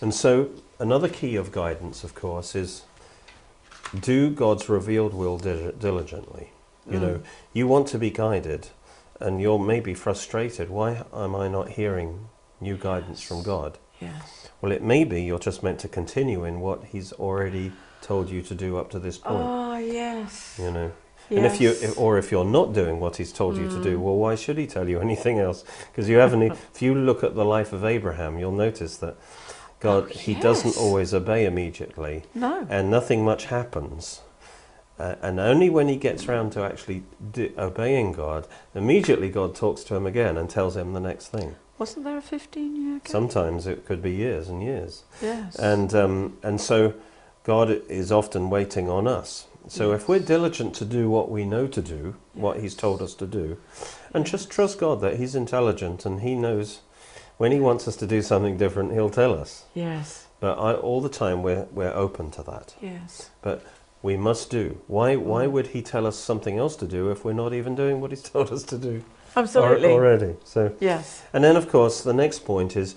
And 0.00 0.14
so, 0.14 0.50
another 0.78 1.08
key 1.08 1.36
of 1.36 1.50
guidance, 1.52 2.04
of 2.04 2.14
course, 2.14 2.54
is 2.54 2.82
do 3.98 4.30
God's 4.30 4.68
revealed 4.68 5.14
will 5.14 5.38
dil- 5.38 5.72
diligently. 5.72 6.50
You 6.90 6.98
know, 6.98 7.14
Mm. 7.14 7.22
you 7.52 7.66
want 7.68 7.86
to 7.88 7.98
be 7.98 8.10
guided, 8.10 8.68
and 9.20 9.40
you're 9.40 9.58
maybe 9.58 9.94
frustrated. 9.94 10.68
Why 10.68 11.04
am 11.14 11.36
I 11.36 11.46
not 11.46 11.70
hearing 11.70 12.28
new 12.60 12.76
guidance 12.76 13.22
from 13.22 13.42
God? 13.44 13.78
Yes. 14.00 14.48
Well, 14.60 14.72
it 14.72 14.82
may 14.82 15.04
be 15.04 15.22
you're 15.22 15.38
just 15.38 15.62
meant 15.62 15.78
to 15.80 15.88
continue 15.88 16.44
in 16.44 16.60
what 16.60 16.84
He's 16.84 17.12
already 17.12 17.70
told 18.00 18.30
you 18.30 18.42
to 18.42 18.54
do 18.54 18.76
up 18.78 18.90
to 18.90 18.98
this 18.98 19.18
point. 19.18 19.44
Oh, 19.44 19.76
yes. 19.76 20.56
You 20.58 20.72
know, 20.72 20.92
and 21.30 21.46
if 21.46 21.60
you, 21.60 21.74
or 21.96 22.18
if 22.18 22.30
you're 22.30 22.44
not 22.44 22.72
doing 22.72 23.00
what 23.00 23.16
he's 23.16 23.32
told 23.32 23.56
you 23.56 23.68
to 23.68 23.82
do, 23.82 23.96
Mm. 23.98 24.00
well, 24.02 24.16
why 24.16 24.34
should 24.34 24.58
he 24.58 24.66
tell 24.66 24.88
you 24.88 25.00
anything 25.00 25.38
else? 25.38 25.64
Because 25.90 26.08
you 26.08 26.16
haven't. 26.18 26.42
if 26.74 26.82
you 26.82 26.94
look 26.94 27.22
at 27.24 27.34
the 27.34 27.44
life 27.44 27.72
of 27.72 27.84
Abraham, 27.84 28.38
you'll 28.38 28.52
notice 28.52 28.96
that 28.98 29.16
God, 29.80 30.04
Oh, 30.04 30.06
he 30.08 30.34
doesn't 30.34 30.76
always 30.76 31.12
obey 31.14 31.44
immediately, 31.46 32.24
No. 32.34 32.66
and 32.68 32.90
nothing 32.90 33.24
much 33.24 33.46
happens. 33.46 34.20
Uh, 34.98 35.14
and 35.22 35.40
only 35.40 35.68
when 35.70 35.88
he 35.88 35.96
gets 35.96 36.28
round 36.28 36.52
to 36.52 36.62
actually 36.62 37.02
obeying 37.58 38.12
God, 38.12 38.46
immediately 38.74 39.30
God 39.30 39.54
talks 39.54 39.82
to 39.84 39.94
him 39.96 40.06
again 40.06 40.36
and 40.36 40.48
tells 40.50 40.76
him 40.76 40.92
the 40.92 41.00
next 41.00 41.28
thing. 41.28 41.56
Wasn't 41.78 42.04
there 42.04 42.18
a 42.18 42.22
15 42.22 42.76
year 42.76 42.98
gap? 42.98 43.08
Sometimes 43.08 43.66
it 43.66 43.84
could 43.86 44.02
be 44.02 44.12
years 44.12 44.48
and 44.48 44.62
years. 44.62 45.02
Yes. 45.20 45.56
And, 45.56 45.92
um, 45.94 46.36
and 46.44 46.60
so 46.60 46.94
God 47.42 47.70
is 47.88 48.12
often 48.12 48.50
waiting 48.50 48.88
on 48.88 49.08
us. 49.08 49.46
So 49.68 49.92
if 49.92 50.08
we're 50.08 50.18
diligent 50.18 50.74
to 50.76 50.84
do 50.84 51.08
what 51.08 51.30
we 51.30 51.44
know 51.44 51.66
to 51.66 51.80
do, 51.80 52.16
what 52.34 52.60
He's 52.60 52.74
told 52.74 53.00
us 53.00 53.14
to 53.14 53.26
do, 53.26 53.58
and 54.12 54.26
just 54.26 54.50
trust 54.50 54.78
God 54.78 55.00
that 55.00 55.16
He's 55.16 55.34
intelligent 55.34 56.04
and 56.04 56.20
He 56.20 56.34
knows 56.34 56.80
when 57.38 57.52
He 57.52 57.60
wants 57.60 57.88
us 57.88 57.96
to 57.96 58.06
do 58.06 58.22
something 58.22 58.56
different, 58.56 58.92
He'll 58.92 59.10
tell 59.10 59.34
us. 59.34 59.64
Yes. 59.74 60.26
But 60.40 60.58
I, 60.58 60.74
all 60.74 61.00
the 61.00 61.08
time 61.08 61.42
we're, 61.42 61.66
we're 61.72 61.92
open 61.92 62.30
to 62.32 62.42
that. 62.42 62.74
Yes. 62.80 63.30
But 63.42 63.64
we 64.02 64.16
must 64.16 64.50
do. 64.50 64.80
Why, 64.88 65.16
why 65.16 65.46
would 65.46 65.68
He 65.68 65.82
tell 65.82 66.06
us 66.06 66.16
something 66.16 66.58
else 66.58 66.76
to 66.76 66.86
do 66.86 67.10
if 67.10 67.24
we're 67.24 67.32
not 67.32 67.54
even 67.54 67.74
doing 67.74 68.00
what 68.00 68.10
He's 68.10 68.22
told 68.34 68.52
us 68.52 68.62
to 68.64 68.78
do 68.78 69.04
Absolutely. 69.36 69.90
already? 69.90 70.36
So. 70.44 70.74
Yes. 70.80 71.22
And 71.32 71.44
then, 71.44 71.56
of 71.56 71.68
course, 71.68 72.02
the 72.02 72.12
next 72.12 72.44
point 72.44 72.76
is, 72.76 72.94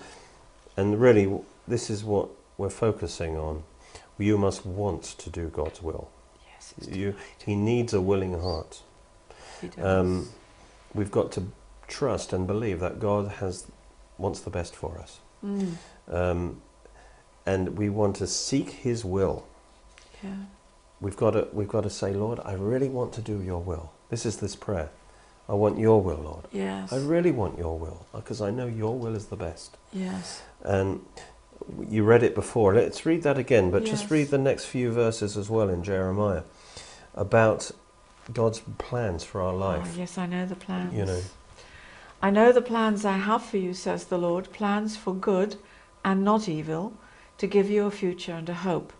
and 0.76 1.00
really, 1.00 1.40
this 1.66 1.88
is 1.88 2.04
what 2.04 2.28
we're 2.58 2.68
focusing 2.70 3.36
on. 3.36 3.62
You 4.18 4.38
must 4.38 4.64
want 4.64 5.02
to 5.02 5.30
do 5.30 5.48
God's 5.48 5.82
will. 5.82 6.10
Yes. 6.80 6.94
You, 6.96 7.14
he 7.44 7.54
needs 7.54 7.92
a 7.94 8.00
willing 8.00 8.38
heart. 8.40 8.82
He 9.60 9.68
does. 9.68 9.84
Um, 9.84 10.28
we've 10.94 11.10
got 11.10 11.32
to 11.32 11.44
trust 11.88 12.32
and 12.32 12.46
believe 12.46 12.80
that 12.80 12.98
God 13.00 13.28
has 13.40 13.66
wants 14.18 14.40
the 14.40 14.50
best 14.50 14.74
for 14.74 14.98
us, 14.98 15.20
Mm. 15.44 15.74
um, 16.08 16.62
and 17.44 17.76
we 17.76 17.88
want 17.90 18.16
to 18.16 18.26
seek 18.26 18.70
His 18.70 19.04
will. 19.04 19.46
Yeah. 20.22 20.36
We've 21.00 21.16
got 21.16 21.32
to 21.32 21.48
we've 21.52 21.68
got 21.68 21.82
to 21.82 21.90
say, 21.90 22.12
Lord, 22.12 22.40
I 22.44 22.52
really 22.54 22.88
want 22.88 23.12
to 23.14 23.20
do 23.20 23.42
Your 23.42 23.60
will. 23.60 23.92
This 24.10 24.24
is 24.26 24.38
this 24.38 24.56
prayer. 24.56 24.88
I 25.48 25.52
want 25.54 25.78
Your 25.78 26.02
will, 26.02 26.16
Lord. 26.18 26.46
Yes. 26.52 26.92
I 26.92 26.96
really 26.98 27.30
want 27.30 27.58
Your 27.58 27.78
will 27.78 28.06
because 28.12 28.40
I 28.40 28.50
know 28.50 28.66
Your 28.66 28.98
will 28.98 29.14
is 29.14 29.26
the 29.26 29.36
best. 29.36 29.76
yes. 29.92 30.42
And 30.64 31.00
You 31.90 32.04
read 32.04 32.22
it 32.22 32.34
before. 32.34 32.74
Let's 32.74 33.04
read 33.06 33.22
that 33.22 33.38
again, 33.38 33.70
but 33.70 33.84
just 33.84 34.10
read 34.10 34.28
the 34.28 34.38
next 34.38 34.64
few 34.66 34.90
verses 34.92 35.36
as 35.36 35.48
well 35.50 35.68
in 35.68 35.82
Jeremiah 35.82 36.42
about 37.16 37.70
God's 38.32 38.60
plans 38.78 39.24
for 39.24 39.40
our 39.40 39.52
Oh, 39.52 39.56
life. 39.56 39.96
yes, 39.96 40.18
I 40.18 40.26
know 40.26 40.46
the 40.46 40.56
plans. 40.56 40.94
You 40.94 41.06
know. 41.06 41.20
I 42.22 42.30
know 42.30 42.52
the 42.52 42.62
plans 42.62 43.04
I 43.04 43.16
have 43.18 43.44
for 43.44 43.56
you, 43.56 43.74
says 43.74 44.04
the 44.04 44.18
Lord, 44.18 44.52
plans 44.52 44.96
for 44.96 45.14
good 45.14 45.56
and 46.04 46.24
not 46.24 46.48
evil, 46.48 46.92
to 47.38 47.46
give 47.46 47.68
you 47.70 47.86
a 47.86 47.90
future 47.90 48.32
and 48.32 48.48
a 48.48 48.54
hope. 48.54 48.92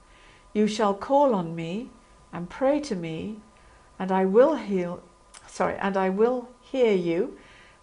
You 0.52 0.66
shall 0.66 0.94
call 0.94 1.34
on 1.34 1.54
me 1.54 1.90
and 2.32 2.50
pray 2.50 2.80
to 2.80 2.94
me, 2.94 3.40
and 3.98 4.12
I 4.12 4.24
will 4.24 4.56
heal 4.56 5.02
sorry, 5.46 5.76
and 5.78 5.96
I 5.96 6.10
will 6.10 6.48
hear 6.60 6.92
you, 6.92 7.38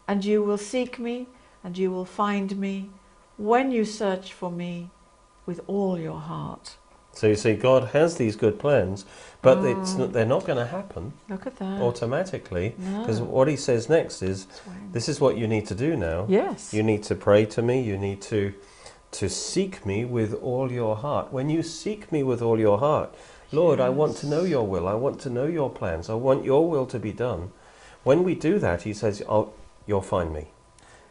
and 0.08 0.24
you 0.24 0.43
will 0.43 0.58
seek 0.58 1.00
me, 1.00 1.28
and 1.63 1.78
you 1.78 1.89
will 1.91 2.06
find 2.06 2.58
me 2.58 2.89
when 3.38 3.72
you 3.72 3.84
search 3.86 4.32
for 4.32 4.52
me 4.52 4.89
with 5.46 5.62
all 5.67 5.98
your 6.00 6.19
heart. 6.19 6.78
So 7.13 7.28
you 7.28 7.36
see, 7.36 7.54
God 7.54 7.89
has 7.89 8.15
these 8.15 8.36
good 8.36 8.58
plans, 8.60 9.06
but 9.41 9.60
Mm. 9.60 9.97
not, 9.99 10.13
they're 10.13 10.26
not 10.26 10.45
going 10.45 10.58
to 10.58 10.65
happen 10.65 11.13
Look 11.30 11.45
at 11.45 11.58
that. 11.58 11.82
automatically 11.82 12.76
because 12.78 13.19
no. 13.19 13.26
what 13.26 13.47
He 13.47 13.56
says 13.56 13.88
next 13.89 14.21
is, 14.23 14.47
"This 14.93 15.08
is 15.08 15.21
what 15.21 15.38
you 15.38 15.47
need 15.47 15.67
to 15.67 15.76
do 15.76 15.95
now. 15.95 16.26
Yes. 16.28 16.73
You 16.73 16.82
need 16.84 17.04
to 17.04 17.15
pray 17.15 17.45
to 17.45 17.62
me. 17.62 17.82
You 17.82 17.97
need 17.97 18.21
to 18.23 18.54
to 19.12 19.30
seek 19.30 19.86
me 19.86 20.04
with 20.06 20.34
all 20.41 20.71
your 20.71 20.95
heart. 20.95 21.32
When 21.32 21.47
you 21.47 21.62
seek 21.62 22.12
me 22.12 22.23
with 22.23 22.41
all 22.41 22.60
your 22.60 22.80
heart, 22.80 23.13
Lord, 23.52 23.80
I 23.80 23.89
want 23.89 24.17
to 24.17 24.28
know 24.28 24.41
your 24.43 24.65
will. 24.65 24.88
I 24.88 24.95
want 24.95 25.19
to 25.21 25.30
know 25.30 25.45
your 25.45 25.69
plans. 25.69 26.10
I 26.10 26.15
want 26.15 26.43
your 26.43 26.67
will 26.67 26.88
to 26.88 26.97
be 26.97 27.12
done. 27.13 27.52
When 28.04 28.23
we 28.23 28.34
do 28.34 28.58
that, 28.60 28.82
He 28.82 28.93
says, 28.93 29.21
oh, 29.30 29.49
"You'll 29.86 30.02
find 30.02 30.34
me. 30.34 30.47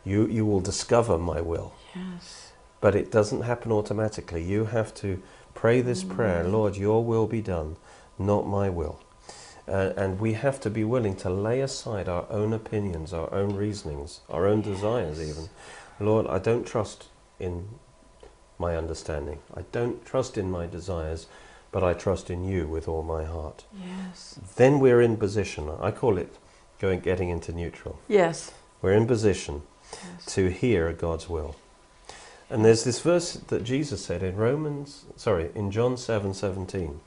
You 0.04 0.26
you 0.26 0.44
will 0.44 0.60
discover 0.60 1.16
my 1.16 1.40
will." 1.40 1.70
Yes. 1.94 2.52
But 2.80 2.96
it 2.96 3.12
doesn't 3.12 3.42
happen 3.42 3.70
automatically. 3.70 4.42
You 4.42 4.64
have 4.64 4.92
to 4.94 5.22
pray 5.54 5.80
this 5.80 6.04
prayer. 6.04 6.44
Lord, 6.44 6.76
your 6.76 7.04
will 7.04 7.26
be 7.26 7.40
done, 7.40 7.76
not 8.18 8.46
my 8.46 8.68
will. 8.68 9.00
Uh, 9.68 9.92
and 9.96 10.18
we 10.18 10.32
have 10.32 10.60
to 10.60 10.70
be 10.70 10.84
willing 10.84 11.14
to 11.16 11.30
lay 11.30 11.60
aside 11.60 12.08
our 12.08 12.26
own 12.30 12.52
opinions, 12.52 13.12
our 13.12 13.32
own 13.32 13.54
reasonings, 13.54 14.20
our 14.28 14.46
own 14.46 14.60
desires, 14.60 15.20
even. 15.20 15.48
Lord, 16.00 16.26
I 16.26 16.38
don't 16.38 16.66
trust 16.66 17.06
in 17.38 17.68
my 18.58 18.76
understanding. 18.76 19.38
I 19.54 19.62
don't 19.72 20.04
trust 20.04 20.36
in 20.36 20.50
my 20.50 20.66
desires, 20.66 21.26
but 21.70 21.84
I 21.84 21.94
trust 21.94 22.28
in 22.28 22.44
you 22.44 22.66
with 22.66 22.88
all 22.88 23.02
my 23.02 23.24
heart. 23.24 23.64
Yes. 23.72 24.38
Then 24.56 24.80
we're 24.80 25.00
in 25.00 25.16
position. 25.16 25.70
I 25.80 25.90
call 25.90 26.18
it 26.18 26.36
going 26.80 27.00
getting 27.00 27.28
into 27.28 27.52
neutral. 27.52 27.98
Yes. 28.08 28.52
We're 28.80 28.92
in 28.92 29.06
position 29.06 29.62
yes. 29.92 30.34
to 30.34 30.50
hear 30.50 30.92
God's 30.92 31.28
will. 31.28 31.54
And 32.52 32.62
there's 32.64 32.84
this 32.84 33.00
verse 33.00 33.32
that 33.48 33.64
Jesus 33.64 34.04
said 34.04 34.22
in 34.22 34.36
Romans, 34.36 35.06
sorry, 35.16 35.50
in 35.54 35.70
John 35.70 35.96
7:17. 35.96 37.00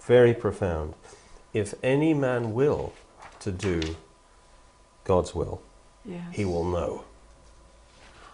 very 0.00 0.34
profound. 0.34 0.94
If 1.54 1.74
any 1.82 2.12
man 2.12 2.52
will 2.54 2.92
to 3.38 3.52
do 3.52 3.94
God's 5.04 5.32
will, 5.32 5.62
Yes. 6.04 6.34
he 6.34 6.44
will 6.44 6.64
know. 6.64 7.04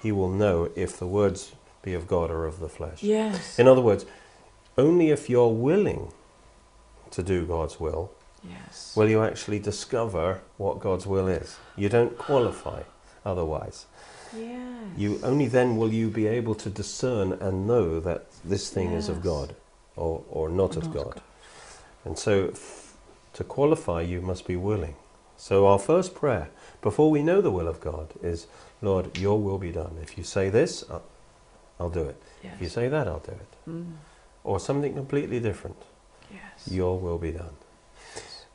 He 0.01 0.11
will 0.11 0.31
know 0.31 0.71
if 0.75 0.97
the 0.97 1.07
words 1.07 1.53
be 1.83 1.93
of 1.93 2.07
God 2.07 2.31
or 2.31 2.47
of 2.47 2.59
the 2.61 2.69
flesh. 2.71 3.03
Yes. 3.03 3.59
In 3.59 3.69
other 3.69 3.83
words, 3.83 4.07
only 4.79 5.11
if 5.11 5.29
you're 5.29 5.53
willing 5.53 6.11
to 7.11 7.23
do 7.23 7.45
God's 7.45 7.79
will 7.79 8.11
yes. 8.43 8.95
will 8.97 9.11
you 9.11 9.23
actually 9.23 9.59
discover 9.59 10.41
what 10.57 10.81
God's 10.81 11.07
will 11.07 11.29
is. 11.29 11.59
You 11.77 11.91
don't 11.91 12.17
qualify 12.17 12.83
otherwise. 13.27 13.85
yes. 14.35 14.68
You 14.97 15.21
only 15.23 15.47
then 15.47 15.77
will 15.77 15.93
you 15.93 16.09
be 16.09 16.27
able 16.27 16.55
to 16.57 16.71
discern 16.71 17.33
and 17.35 17.67
know 17.67 18.01
that 18.01 18.27
this 18.45 18.71
thing 18.71 18.93
is 18.93 19.09
of 19.09 19.23
God 19.23 19.55
or, 19.97 20.25
or 20.31 20.49
not 20.49 20.77
of 20.77 20.85
Not 20.85 20.95
God. 20.95 21.15
God. 21.15 21.23
And 22.05 22.19
so 22.19 22.49
f- 22.49 22.97
to 23.35 23.45
qualify 23.45 24.03
you 24.03 24.21
must 24.21 24.47
be 24.47 24.57
willing. 24.57 24.97
So 25.37 25.67
our 25.67 25.79
first 25.79 26.15
prayer 26.15 26.49
before 26.83 27.11
we 27.11 27.23
know 27.23 27.41
the 27.41 27.51
will 27.51 27.69
of 27.69 27.81
God 27.81 28.09
is 28.23 28.47
Lord, 28.81 29.17
your 29.19 29.41
will 29.41 29.59
be 29.59 29.73
done. 29.73 29.99
If 30.03 30.17
you 30.17 30.25
say 30.25 30.51
this, 30.51 30.85
I'll, 30.91 31.03
I'll 31.81 31.91
do 31.91 32.03
it. 32.05 32.21
Yes. 32.43 32.55
If 32.55 32.63
you 32.63 32.69
say 32.69 32.89
that, 32.89 33.09
I'll 33.09 33.19
do 33.19 33.33
it. 33.33 33.71
Mm. 33.71 33.93
Or 34.45 34.61
something 34.61 34.95
completely 34.95 35.41
different. 35.41 35.77
Yes. 36.31 36.69
Your 36.71 36.99
will 36.99 37.19
be 37.19 37.33
done. 37.33 37.57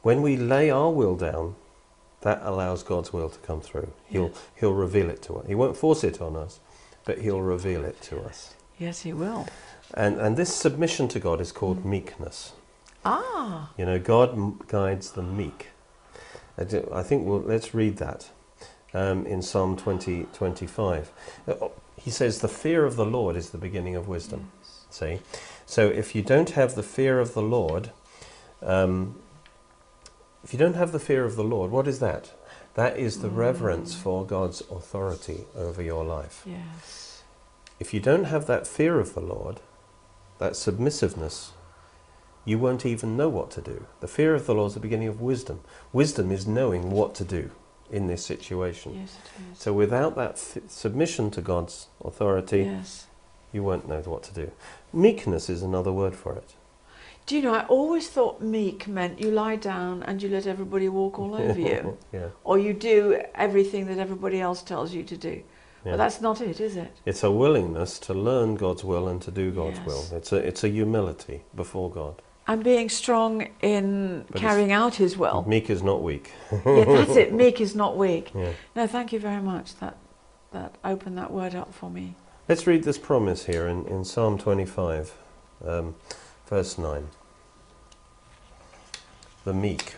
When 0.02 0.22
we 0.22 0.38
lay 0.38 0.70
our 0.70 0.90
will 0.90 1.16
down, 1.16 1.56
that 2.24 2.42
allows 2.44 2.84
God's 2.84 3.14
will 3.14 3.30
to 3.30 3.40
come 3.40 3.62
through. 3.62 3.92
He'll 4.06 4.30
Yes. 4.30 4.38
he'll 4.60 4.74
reveal 4.74 5.10
it 5.10 5.22
to 5.24 5.36
us. 5.38 5.46
He 5.48 5.56
won't 5.56 5.78
force 5.78 6.04
it 6.04 6.20
on 6.22 6.36
us, 6.36 6.60
but 7.06 7.20
he'll 7.20 7.42
reveal 7.42 7.84
it 7.86 8.02
to 8.10 8.20
us. 8.22 8.56
Yes, 8.80 9.02
he 9.02 9.14
will. 9.14 9.46
And 9.94 10.20
and 10.20 10.36
this 10.38 10.54
submission 10.54 11.08
to 11.10 11.20
God 11.20 11.40
is 11.40 11.52
called 11.52 11.80
Mm. 11.84 11.86
meekness. 11.86 12.54
Ah. 13.06 13.72
You 13.78 13.86
know, 13.86 14.00
God 14.00 14.32
m- 14.34 14.60
guides 14.68 15.12
the 15.12 15.22
meek. 15.24 15.68
I, 16.58 16.64
do- 16.64 16.90
I 16.94 17.04
think 17.04 17.26
we'll, 17.28 17.42
let's 17.42 17.74
read 17.74 17.98
that 17.98 18.30
um, 18.94 19.26
in 19.26 19.42
Psalm 19.42 19.76
20, 19.76 20.28
25. 20.34 21.12
Uh, 21.48 21.54
He 21.98 22.12
says, 22.12 22.40
The 22.40 22.48
fear 22.48 22.86
of 22.86 22.96
the 22.96 23.06
Lord 23.06 23.36
is 23.36 23.50
the 23.50 23.58
beginning 23.58 23.96
of 23.96 24.08
wisdom. 24.08 24.52
Yes. 24.62 24.86
See? 24.90 25.20
So 25.66 25.88
if 25.88 26.14
you 26.16 26.22
don't 26.22 26.52
have 26.52 26.76
the 26.76 26.84
fear 26.84 27.20
of 27.20 27.34
the 27.34 27.42
Lord, 27.42 27.90
um, 28.62 29.16
if 30.44 30.54
you 30.54 30.60
don't 30.60 30.76
have 30.76 30.92
the 30.92 31.00
fear 31.00 31.26
of 31.26 31.36
the 31.36 31.44
Lord, 31.44 31.72
what 31.72 31.88
is 31.88 32.00
that? 32.00 32.32
That 32.76 32.98
is 32.98 33.20
the 33.22 33.30
reverence 33.30 33.94
Mm. 33.94 34.00
for 34.00 34.26
God's 34.26 34.62
authority 34.62 35.46
over 35.56 35.82
your 35.82 36.04
life. 36.04 36.44
Yes. 36.46 37.24
If 37.80 37.94
you 37.94 38.00
don't 38.00 38.26
have 38.26 38.46
that 38.48 38.68
fear 38.68 39.00
of 39.00 39.14
the 39.14 39.22
Lord, 39.22 39.60
that 40.40 40.56
submissiveness, 40.56 41.52
you 42.46 42.60
won't 42.60 42.86
even 42.86 43.16
know 43.16 43.30
what 43.30 43.52
to 43.52 43.62
do. 43.62 43.86
The 44.02 44.08
fear 44.08 44.34
of 44.36 44.46
the 44.46 44.54
Lord 44.56 44.70
is 44.70 44.74
the 44.74 44.80
beginning 44.80 45.08
of 45.08 45.22
wisdom. 45.22 45.62
Wisdom 45.94 46.32
is 46.32 46.46
knowing 46.48 46.90
what 46.92 47.16
to 47.16 47.24
do 47.24 47.52
in 47.92 48.08
this 48.08 48.26
situation. 48.26 48.96
Yes, 48.96 49.18
it 49.24 49.52
is. 49.54 49.60
So 49.60 49.72
without 49.72 50.16
that 50.16 50.38
submission 50.68 51.30
to 51.32 51.42
God's 51.42 51.88
authority, 52.04 52.64
yes. 52.64 53.08
you 53.52 53.64
won't 53.64 53.88
know 53.88 54.02
what 54.02 54.24
to 54.24 54.34
do. 54.34 54.52
Meekness 54.92 55.50
is 55.50 55.62
another 55.62 55.92
word 55.92 56.16
for 56.16 56.34
it. 56.34 56.56
Do 57.26 57.36
you 57.38 57.42
know, 57.42 57.54
I 57.54 57.66
always 57.68 58.10
thought 58.10 58.42
meek 58.42 58.88
meant 58.88 59.20
you 59.22 59.32
lie 59.32 59.56
down 59.56 60.04
and 60.04 60.22
you 60.22 60.30
let 60.30 60.46
everybody 60.46 60.90
walk 60.90 61.20
all 61.20 61.36
over 61.36 61.60
you. 61.60 61.98
yeah. 62.12 62.28
Or 62.44 62.58
you 62.60 62.74
do 62.74 63.22
everything 63.36 63.86
that 63.88 63.98
everybody 63.98 64.42
else 64.42 64.62
tells 64.62 64.94
you 64.94 65.04
to 65.04 65.16
do. 65.16 65.42
Yeah. 65.86 65.92
But 65.94 65.98
that's 65.98 66.22
not 66.22 66.42
it, 66.42 66.60
is 66.60 66.76
it? 66.76 66.92
It's 67.06 67.24
a 67.24 67.32
willingness 67.32 68.00
to 68.00 68.14
learn 68.14 68.56
God's 68.56 68.84
will 68.84 69.08
and 69.08 69.22
to 69.22 69.32
do 69.32 69.52
God's 69.52 69.80
Yes. 69.80 69.88
will. 69.88 70.18
It's 70.18 70.32
a 70.32 70.38
it's 70.38 70.64
a 70.64 70.70
humility 70.70 71.44
before 71.56 71.90
God. 71.90 72.22
And 72.46 72.62
being 72.64 72.90
strong 72.90 73.48
in 73.62 74.26
But 74.30 74.42
carrying 74.42 74.74
out 74.74 74.96
his 74.96 75.18
will. 75.18 75.46
Meek 75.48 75.70
is 75.70 75.82
not 75.82 76.04
weak. 76.04 76.32
yeah, 76.52 76.84
that's 76.86 77.16
it. 77.16 77.34
Meek 77.34 77.62
is 77.62 77.74
not 77.76 77.98
weak. 77.98 78.32
Yeah. 78.36 78.52
No, 78.76 78.86
thank 78.88 79.14
you 79.14 79.20
very 79.20 79.42
much. 79.42 79.76
That 79.80 79.96
that 80.52 80.76
opened 80.84 81.18
that 81.18 81.32
word 81.32 81.56
up 81.56 81.74
for 81.74 81.90
me. 81.90 82.16
Let's 82.50 82.68
read 82.68 82.84
this 82.84 82.98
promise 82.98 83.46
here 83.46 83.66
in, 83.68 83.86
in 83.88 84.04
Psalm 84.04 84.38
25, 84.38 85.14
um, 85.66 85.96
verse 86.54 86.78
9. 86.78 87.08
The 89.44 89.56
meek. 89.56 89.96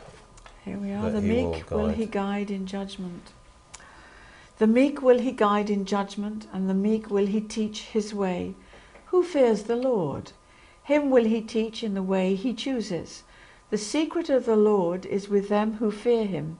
Here 0.63 0.77
we 0.77 0.93
are. 0.93 1.11
The 1.11 1.19
he 1.19 1.29
will 1.29 1.51
meek 1.51 1.69
will 1.69 1.87
guide. 1.87 1.97
he 1.97 2.05
guide 2.05 2.49
in 2.49 2.65
judgment. 2.65 3.33
The 4.59 4.67
meek 4.67 5.01
will 5.01 5.19
he 5.19 5.33
guide 5.33 5.69
in 5.69 5.83
judgment, 5.83 6.47
and 6.53 6.69
the 6.69 6.73
meek 6.73 7.09
will 7.09 7.25
he 7.25 7.41
teach 7.41 7.81
his 7.81 8.13
way. 8.13 8.55
Who 9.07 9.21
fears 9.21 9.63
the 9.63 9.75
Lord? 9.75 10.31
Him 10.81 11.09
will 11.09 11.25
he 11.25 11.41
teach 11.41 11.83
in 11.83 11.93
the 11.93 12.09
way 12.13 12.35
he 12.35 12.53
chooses. 12.53 13.23
The 13.69 13.77
secret 13.77 14.29
of 14.29 14.45
the 14.45 14.55
Lord 14.55 15.05
is 15.05 15.27
with 15.27 15.49
them 15.49 15.73
who 15.73 15.91
fear 15.91 16.25
him. 16.25 16.57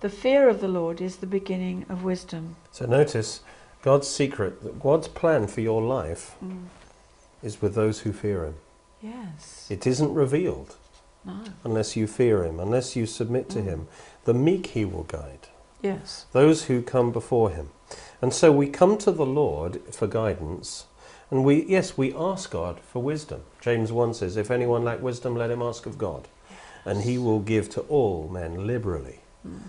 The 0.00 0.08
fear 0.08 0.48
of 0.48 0.60
the 0.60 0.74
Lord 0.80 1.00
is 1.00 1.18
the 1.18 1.34
beginning 1.38 1.86
of 1.88 2.02
wisdom. 2.02 2.56
So 2.72 2.84
notice 2.84 3.42
God's 3.82 4.08
secret, 4.08 4.80
God's 4.80 5.06
plan 5.06 5.46
for 5.46 5.60
your 5.60 5.82
life 5.82 6.34
mm. 6.44 6.64
is 7.44 7.62
with 7.62 7.76
those 7.76 8.00
who 8.00 8.12
fear 8.12 8.44
Him. 8.44 8.56
Yes. 9.10 9.66
It 9.70 9.86
isn't 9.86 10.12
revealed 10.14 10.76
No. 11.24 11.40
unless 11.64 11.96
you 11.96 12.06
fear 12.06 12.44
Him, 12.44 12.58
unless 12.60 12.96
you 12.96 13.06
submit 13.06 13.48
to 13.50 13.58
Mm. 13.60 13.64
Him. 13.64 13.88
The 14.24 14.34
meek 14.34 14.68
He 14.68 14.84
will 14.84 15.04
guide. 15.04 15.48
Yes. 15.82 16.24
those 16.32 16.64
who 16.64 16.82
come 16.82 17.12
before 17.12 17.50
him. 17.50 17.68
And 18.20 18.32
so 18.32 18.50
we 18.50 18.66
come 18.68 18.96
to 18.98 19.12
the 19.12 19.26
Lord 19.26 19.80
for 19.94 20.06
guidance, 20.08 20.86
and 21.30 21.44
we 21.44 21.64
yes, 21.64 21.96
we 21.96 22.14
ask 22.14 22.50
God 22.50 22.80
for 22.80 23.00
wisdom. 23.02 23.42
James 23.60 23.92
1 23.92 24.14
says, 24.14 24.36
If 24.36 24.50
anyone 24.50 24.84
lack 24.84 25.00
wisdom, 25.02 25.36
let 25.36 25.50
him 25.50 25.62
ask 25.62 25.86
of 25.86 25.98
God, 25.98 26.26
and 26.84 27.02
he 27.02 27.18
will 27.18 27.40
give 27.40 27.68
to 27.70 27.82
all 27.82 28.26
men 28.28 28.66
liberally. 28.66 29.20
Mm. 29.46 29.60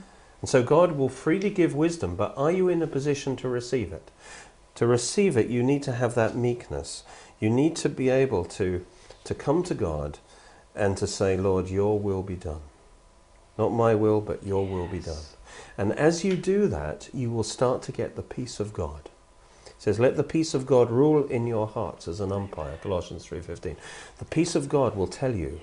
And 0.41 0.49
so 0.49 0.63
God 0.63 0.93
will 0.93 1.09
freely 1.09 1.49
give 1.51 1.75
wisdom, 1.75 2.15
but 2.15 2.33
are 2.37 2.51
you 2.51 2.69
in 2.69 2.81
a 2.81 2.87
position 2.87 3.35
to 3.37 3.49
receive 3.49 3.91
it? 3.93 4.09
To 4.75 4.87
receive 4.87 5.35
it, 5.37 5.47
you 5.49 5.61
need 5.61 5.83
to 5.83 5.91
have 5.91 6.15
that 6.15 6.35
meekness. 6.35 7.03
You 7.39 7.49
need 7.49 7.75
to 7.77 7.89
be 7.89 8.09
able 8.09 8.45
to, 8.45 8.85
to 9.27 9.35
come 9.35 9.63
to 9.63 9.73
God 9.75 10.19
and 10.75 10.97
to 10.97 11.07
say, 11.07 11.37
Lord, 11.37 11.69
your 11.69 11.99
will 11.99 12.23
be 12.23 12.35
done. 12.35 12.61
Not 13.57 13.69
my 13.69 13.95
will, 13.95 14.21
but 14.21 14.45
your 14.45 14.65
will 14.65 14.87
be 14.87 14.99
done. 14.99 15.23
And 15.77 15.93
as 15.93 16.23
you 16.23 16.35
do 16.35 16.67
that, 16.67 17.09
you 17.13 17.31
will 17.31 17.43
start 17.43 17.81
to 17.83 17.91
get 17.91 18.15
the 18.15 18.21
peace 18.21 18.59
of 18.59 18.73
God. 18.73 19.09
says, 19.79 19.99
"Let 19.99 20.17
the 20.17 20.23
peace 20.23 20.53
of 20.55 20.65
God 20.65 20.89
rule 20.89 21.25
in 21.27 21.45
your 21.45 21.67
hearts 21.67 22.07
as 22.07 22.19
an 22.19 22.31
umpire." 22.31 22.77
Colossians 22.81 23.25
three 23.25 23.41
fifteen. 23.41 23.77
The 24.17 24.25
peace 24.25 24.55
of 24.55 24.69
God 24.69 24.95
will 24.95 25.07
tell 25.07 25.35
you 25.35 25.61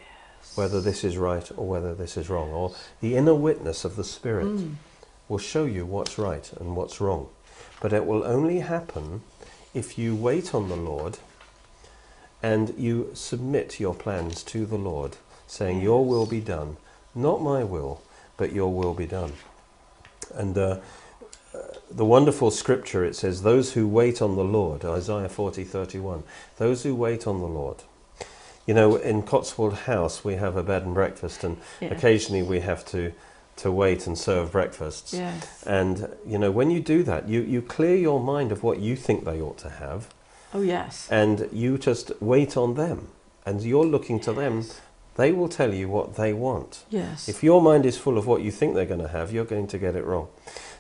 whether 0.54 0.80
this 0.80 1.02
is 1.02 1.18
right 1.18 1.50
or 1.56 1.66
whether 1.66 1.94
this 1.94 2.16
is 2.16 2.30
wrong, 2.30 2.50
or 2.52 2.72
the 3.00 3.16
inner 3.16 3.34
witness 3.34 3.84
of 3.84 3.96
the 3.96 4.04
Spirit 4.04 4.46
Mm. 4.46 4.74
will 5.28 5.38
show 5.38 5.64
you 5.64 5.84
what's 5.84 6.16
right 6.16 6.52
and 6.60 6.76
what's 6.76 7.00
wrong. 7.00 7.28
But 7.80 7.92
it 7.92 8.06
will 8.06 8.24
only 8.24 8.60
happen 8.60 9.22
if 9.72 9.98
you 9.98 10.14
wait 10.14 10.54
on 10.54 10.68
the 10.68 10.76
Lord 10.76 11.18
and 12.44 12.74
you 12.76 13.10
submit 13.14 13.80
your 13.80 13.94
plans 13.94 14.42
to 14.42 14.66
the 14.66 14.76
Lord, 14.76 15.16
saying, 15.46 15.80
Your 15.80 16.04
will 16.04 16.26
be 16.26 16.40
done, 16.40 16.76
not 17.14 17.40
my 17.40 17.64
will, 17.64 18.02
but 18.36 18.52
your 18.52 18.70
will 18.70 18.92
be 18.92 19.06
done. 19.06 19.32
And 20.34 20.58
uh, 20.58 20.80
uh, 21.54 21.58
the 21.90 22.04
wonderful 22.04 22.50
scripture 22.50 23.02
it 23.02 23.16
says, 23.16 23.42
Those 23.42 23.72
who 23.72 23.88
wait 23.88 24.20
on 24.20 24.36
the 24.36 24.44
Lord, 24.44 24.84
Isaiah 24.84 25.30
forty 25.30 25.64
thirty 25.64 25.98
one. 25.98 26.22
those 26.58 26.82
who 26.82 26.94
wait 26.94 27.26
on 27.26 27.40
the 27.40 27.46
Lord. 27.46 27.78
You 28.66 28.74
know, 28.74 28.96
in 28.96 29.22
Cotswold 29.22 29.74
House, 29.90 30.22
we 30.22 30.34
have 30.34 30.54
a 30.58 30.62
bed 30.62 30.82
and 30.82 30.92
breakfast, 30.92 31.44
and 31.44 31.56
occasionally 31.80 32.42
we 32.42 32.60
have 32.60 32.84
to, 32.86 33.12
to 33.56 33.72
wait 33.72 34.06
and 34.06 34.18
serve 34.18 34.52
breakfasts. 34.52 35.14
Yes. 35.14 35.62
And, 35.66 36.14
you 36.26 36.38
know, 36.38 36.50
when 36.50 36.70
you 36.70 36.80
do 36.80 37.02
that, 37.04 37.26
you, 37.26 37.40
you 37.40 37.62
clear 37.62 37.96
your 37.96 38.20
mind 38.20 38.52
of 38.52 38.62
what 38.62 38.80
you 38.80 38.96
think 38.96 39.24
they 39.24 39.40
ought 39.40 39.58
to 39.58 39.70
have, 39.70 40.08
Oh, 40.54 40.62
yes. 40.62 41.08
and 41.10 41.48
you 41.52 41.76
just 41.78 42.12
wait 42.22 42.56
on 42.56 42.74
them. 42.74 43.08
And 43.44 43.60
you're 43.62 43.84
looking 43.84 44.20
to 44.20 44.32
them. 44.32 44.64
They 45.16 45.30
will 45.32 45.48
tell 45.48 45.74
you 45.74 45.88
what 45.88 46.16
they 46.16 46.32
want. 46.32 46.84
Yes. 46.88 47.28
If 47.28 47.42
your 47.42 47.60
mind 47.60 47.84
is 47.84 47.98
full 47.98 48.16
of 48.16 48.26
what 48.26 48.40
you 48.42 48.50
think 48.50 48.74
they're 48.74 48.86
going 48.86 49.02
to 49.02 49.08
have, 49.08 49.32
you're 49.32 49.44
going 49.44 49.66
to 49.68 49.78
get 49.78 49.94
it 49.96 50.04
wrong. 50.04 50.28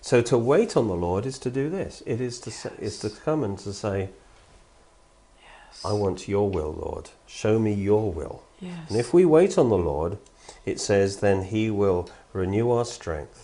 So 0.00 0.22
to 0.22 0.38
wait 0.38 0.76
on 0.76 0.88
the 0.88 0.94
Lord 0.94 1.26
is 1.26 1.38
to 1.40 1.50
do 1.50 1.68
this. 1.68 2.02
It 2.06 2.20
is 2.20 2.40
to, 2.40 2.50
say, 2.50 2.70
is 2.78 2.98
to 3.00 3.10
come 3.10 3.44
and 3.44 3.58
to 3.58 3.72
say, 3.72 4.10
I 5.84 5.92
want 5.92 6.28
your 6.28 6.48
will, 6.48 6.72
Lord. 6.72 7.10
Show 7.26 7.58
me 7.58 7.72
your 7.74 8.10
will. 8.12 8.42
yes. 8.60 8.88
And 8.88 8.98
if 8.98 9.12
we 9.12 9.24
wait 9.24 9.58
on 9.58 9.68
the 9.68 9.76
Lord, 9.78 10.18
it 10.64 10.80
says, 10.80 11.18
then 11.18 11.44
He 11.44 11.70
will 11.70 12.08
renew 12.32 12.70
our 12.70 12.84
strength 12.86 13.43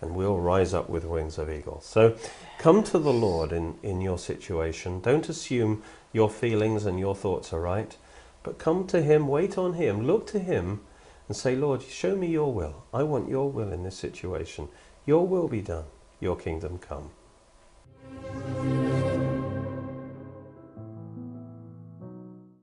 and 0.00 0.14
we'll 0.14 0.38
rise 0.38 0.74
up 0.74 0.88
with 0.88 1.04
wings 1.04 1.38
of 1.38 1.50
eagles. 1.50 1.86
So 1.86 2.16
come 2.58 2.82
to 2.84 2.98
the 2.98 3.12
Lord 3.12 3.52
in, 3.52 3.76
in 3.82 4.00
your 4.00 4.18
situation. 4.18 5.00
Don't 5.00 5.28
assume 5.28 5.82
your 6.12 6.30
feelings 6.30 6.84
and 6.84 6.98
your 6.98 7.14
thoughts 7.14 7.52
are 7.52 7.60
right, 7.60 7.96
but 8.42 8.58
come 8.58 8.86
to 8.88 9.02
Him, 9.02 9.28
wait 9.28 9.58
on 9.58 9.74
Him, 9.74 10.06
look 10.06 10.26
to 10.28 10.38
Him, 10.38 10.80
and 11.28 11.36
say, 11.36 11.56
Lord, 11.56 11.82
show 11.82 12.14
me 12.14 12.28
your 12.28 12.52
will. 12.52 12.84
I 12.94 13.02
want 13.02 13.28
your 13.28 13.50
will 13.50 13.72
in 13.72 13.82
this 13.82 13.96
situation. 13.96 14.68
Your 15.04 15.26
will 15.26 15.48
be 15.48 15.60
done, 15.60 15.84
your 16.20 16.36
kingdom 16.36 16.78
come. 16.78 17.10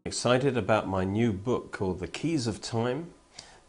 Excited 0.05 0.57
about 0.57 0.87
my 0.87 1.03
new 1.03 1.33
book 1.33 1.71
called 1.71 1.99
The 1.99 2.07
Keys 2.07 2.47
of 2.47 2.61
Time. 2.61 3.13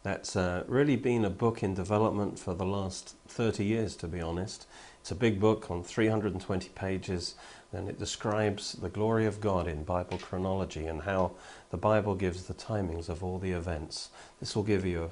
That's 0.05 0.35
uh, 0.35 0.65
really 0.67 0.97
been 0.97 1.25
a 1.25 1.31
book 1.31 1.63
in 1.63 1.73
development 1.73 2.37
for 2.37 2.53
the 2.53 2.63
last 2.63 3.15
30 3.27 3.65
years, 3.65 3.95
to 3.95 4.07
be 4.07 4.21
honest. 4.21 4.67
It's 5.01 5.09
a 5.09 5.15
big 5.15 5.39
book 5.39 5.71
on 5.71 5.81
320 5.81 6.69
pages, 6.75 7.33
and 7.73 7.89
it 7.89 7.97
describes 7.97 8.73
the 8.73 8.89
glory 8.89 9.25
of 9.25 9.41
God 9.41 9.67
in 9.67 9.83
Bible 9.83 10.19
chronology 10.19 10.85
and 10.85 11.01
how 11.01 11.31
the 11.71 11.77
Bible 11.77 12.13
gives 12.13 12.43
the 12.43 12.53
timings 12.53 13.09
of 13.09 13.23
all 13.23 13.39
the 13.39 13.53
events. 13.53 14.09
This 14.39 14.55
will 14.55 14.61
give 14.61 14.85
you 14.85 15.09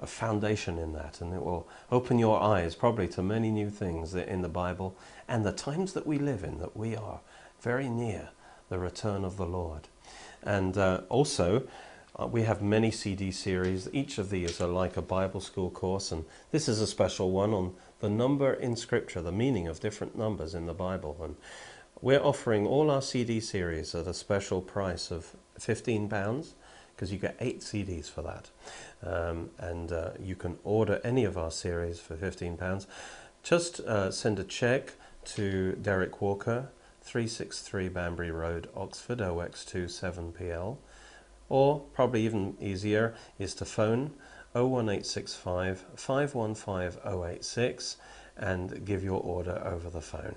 a, 0.00 0.02
a 0.02 0.06
foundation 0.08 0.76
in 0.76 0.92
that, 0.94 1.20
and 1.20 1.32
it 1.32 1.44
will 1.44 1.68
open 1.92 2.18
your 2.18 2.42
eyes 2.42 2.74
probably 2.74 3.06
to 3.10 3.22
many 3.22 3.52
new 3.52 3.70
things 3.70 4.12
in 4.12 4.42
the 4.42 4.48
Bible 4.48 4.96
and 5.28 5.46
the 5.46 5.52
times 5.52 5.92
that 5.92 6.04
we 6.04 6.18
live 6.18 6.42
in, 6.42 6.58
that 6.58 6.76
we 6.76 6.96
are 6.96 7.20
very 7.60 7.88
near 7.88 8.30
the 8.70 8.80
return 8.80 9.24
of 9.24 9.36
the 9.36 9.46
Lord. 9.46 9.86
And 10.42 10.76
uh, 10.76 11.02
also, 11.08 11.62
uh, 12.18 12.26
we 12.26 12.42
have 12.42 12.62
many 12.62 12.90
CD 12.90 13.30
series. 13.30 13.88
Each 13.92 14.18
of 14.18 14.30
these 14.30 14.60
are 14.60 14.68
like 14.68 14.96
a 14.96 15.02
Bible 15.02 15.40
school 15.40 15.70
course, 15.70 16.12
and 16.12 16.24
this 16.50 16.68
is 16.68 16.80
a 16.80 16.86
special 16.86 17.30
one 17.30 17.54
on 17.54 17.74
the 18.00 18.10
number 18.10 18.52
in 18.52 18.76
Scripture, 18.76 19.22
the 19.22 19.32
meaning 19.32 19.66
of 19.66 19.80
different 19.80 20.16
numbers 20.16 20.54
in 20.54 20.66
the 20.66 20.74
Bible. 20.74 21.16
And 21.22 21.36
we're 22.00 22.22
offering 22.22 22.66
all 22.66 22.90
our 22.90 23.00
CD 23.00 23.40
series 23.40 23.94
at 23.94 24.06
a 24.06 24.14
special 24.14 24.60
price 24.60 25.10
of 25.10 25.34
£15 25.58 26.48
because 26.94 27.12
you 27.12 27.18
get 27.18 27.36
eight 27.40 27.60
CDs 27.60 28.10
for 28.10 28.22
that. 28.22 28.50
Um, 29.02 29.50
and 29.58 29.90
uh, 29.90 30.10
you 30.20 30.36
can 30.36 30.58
order 30.64 31.00
any 31.02 31.24
of 31.24 31.38
our 31.38 31.50
series 31.50 31.98
for 31.98 32.16
£15. 32.16 32.86
Just 33.42 33.80
uh, 33.80 34.10
send 34.10 34.38
a 34.38 34.44
check 34.44 34.92
to 35.24 35.72
Derek 35.80 36.20
Walker, 36.20 36.68
363 37.02 37.88
Banbury 37.88 38.30
Road, 38.30 38.68
Oxford, 38.76 39.18
OX27PL. 39.18 40.76
Or, 41.52 41.80
probably 41.92 42.22
even 42.22 42.56
easier, 42.62 43.14
is 43.38 43.54
to 43.56 43.66
phone 43.66 44.12
01865 44.54 45.84
515 45.96 46.98
086 47.04 47.96
and 48.38 48.86
give 48.86 49.04
your 49.04 49.20
order 49.20 49.60
over 49.62 49.90
the 49.90 50.00
phone. 50.00 50.36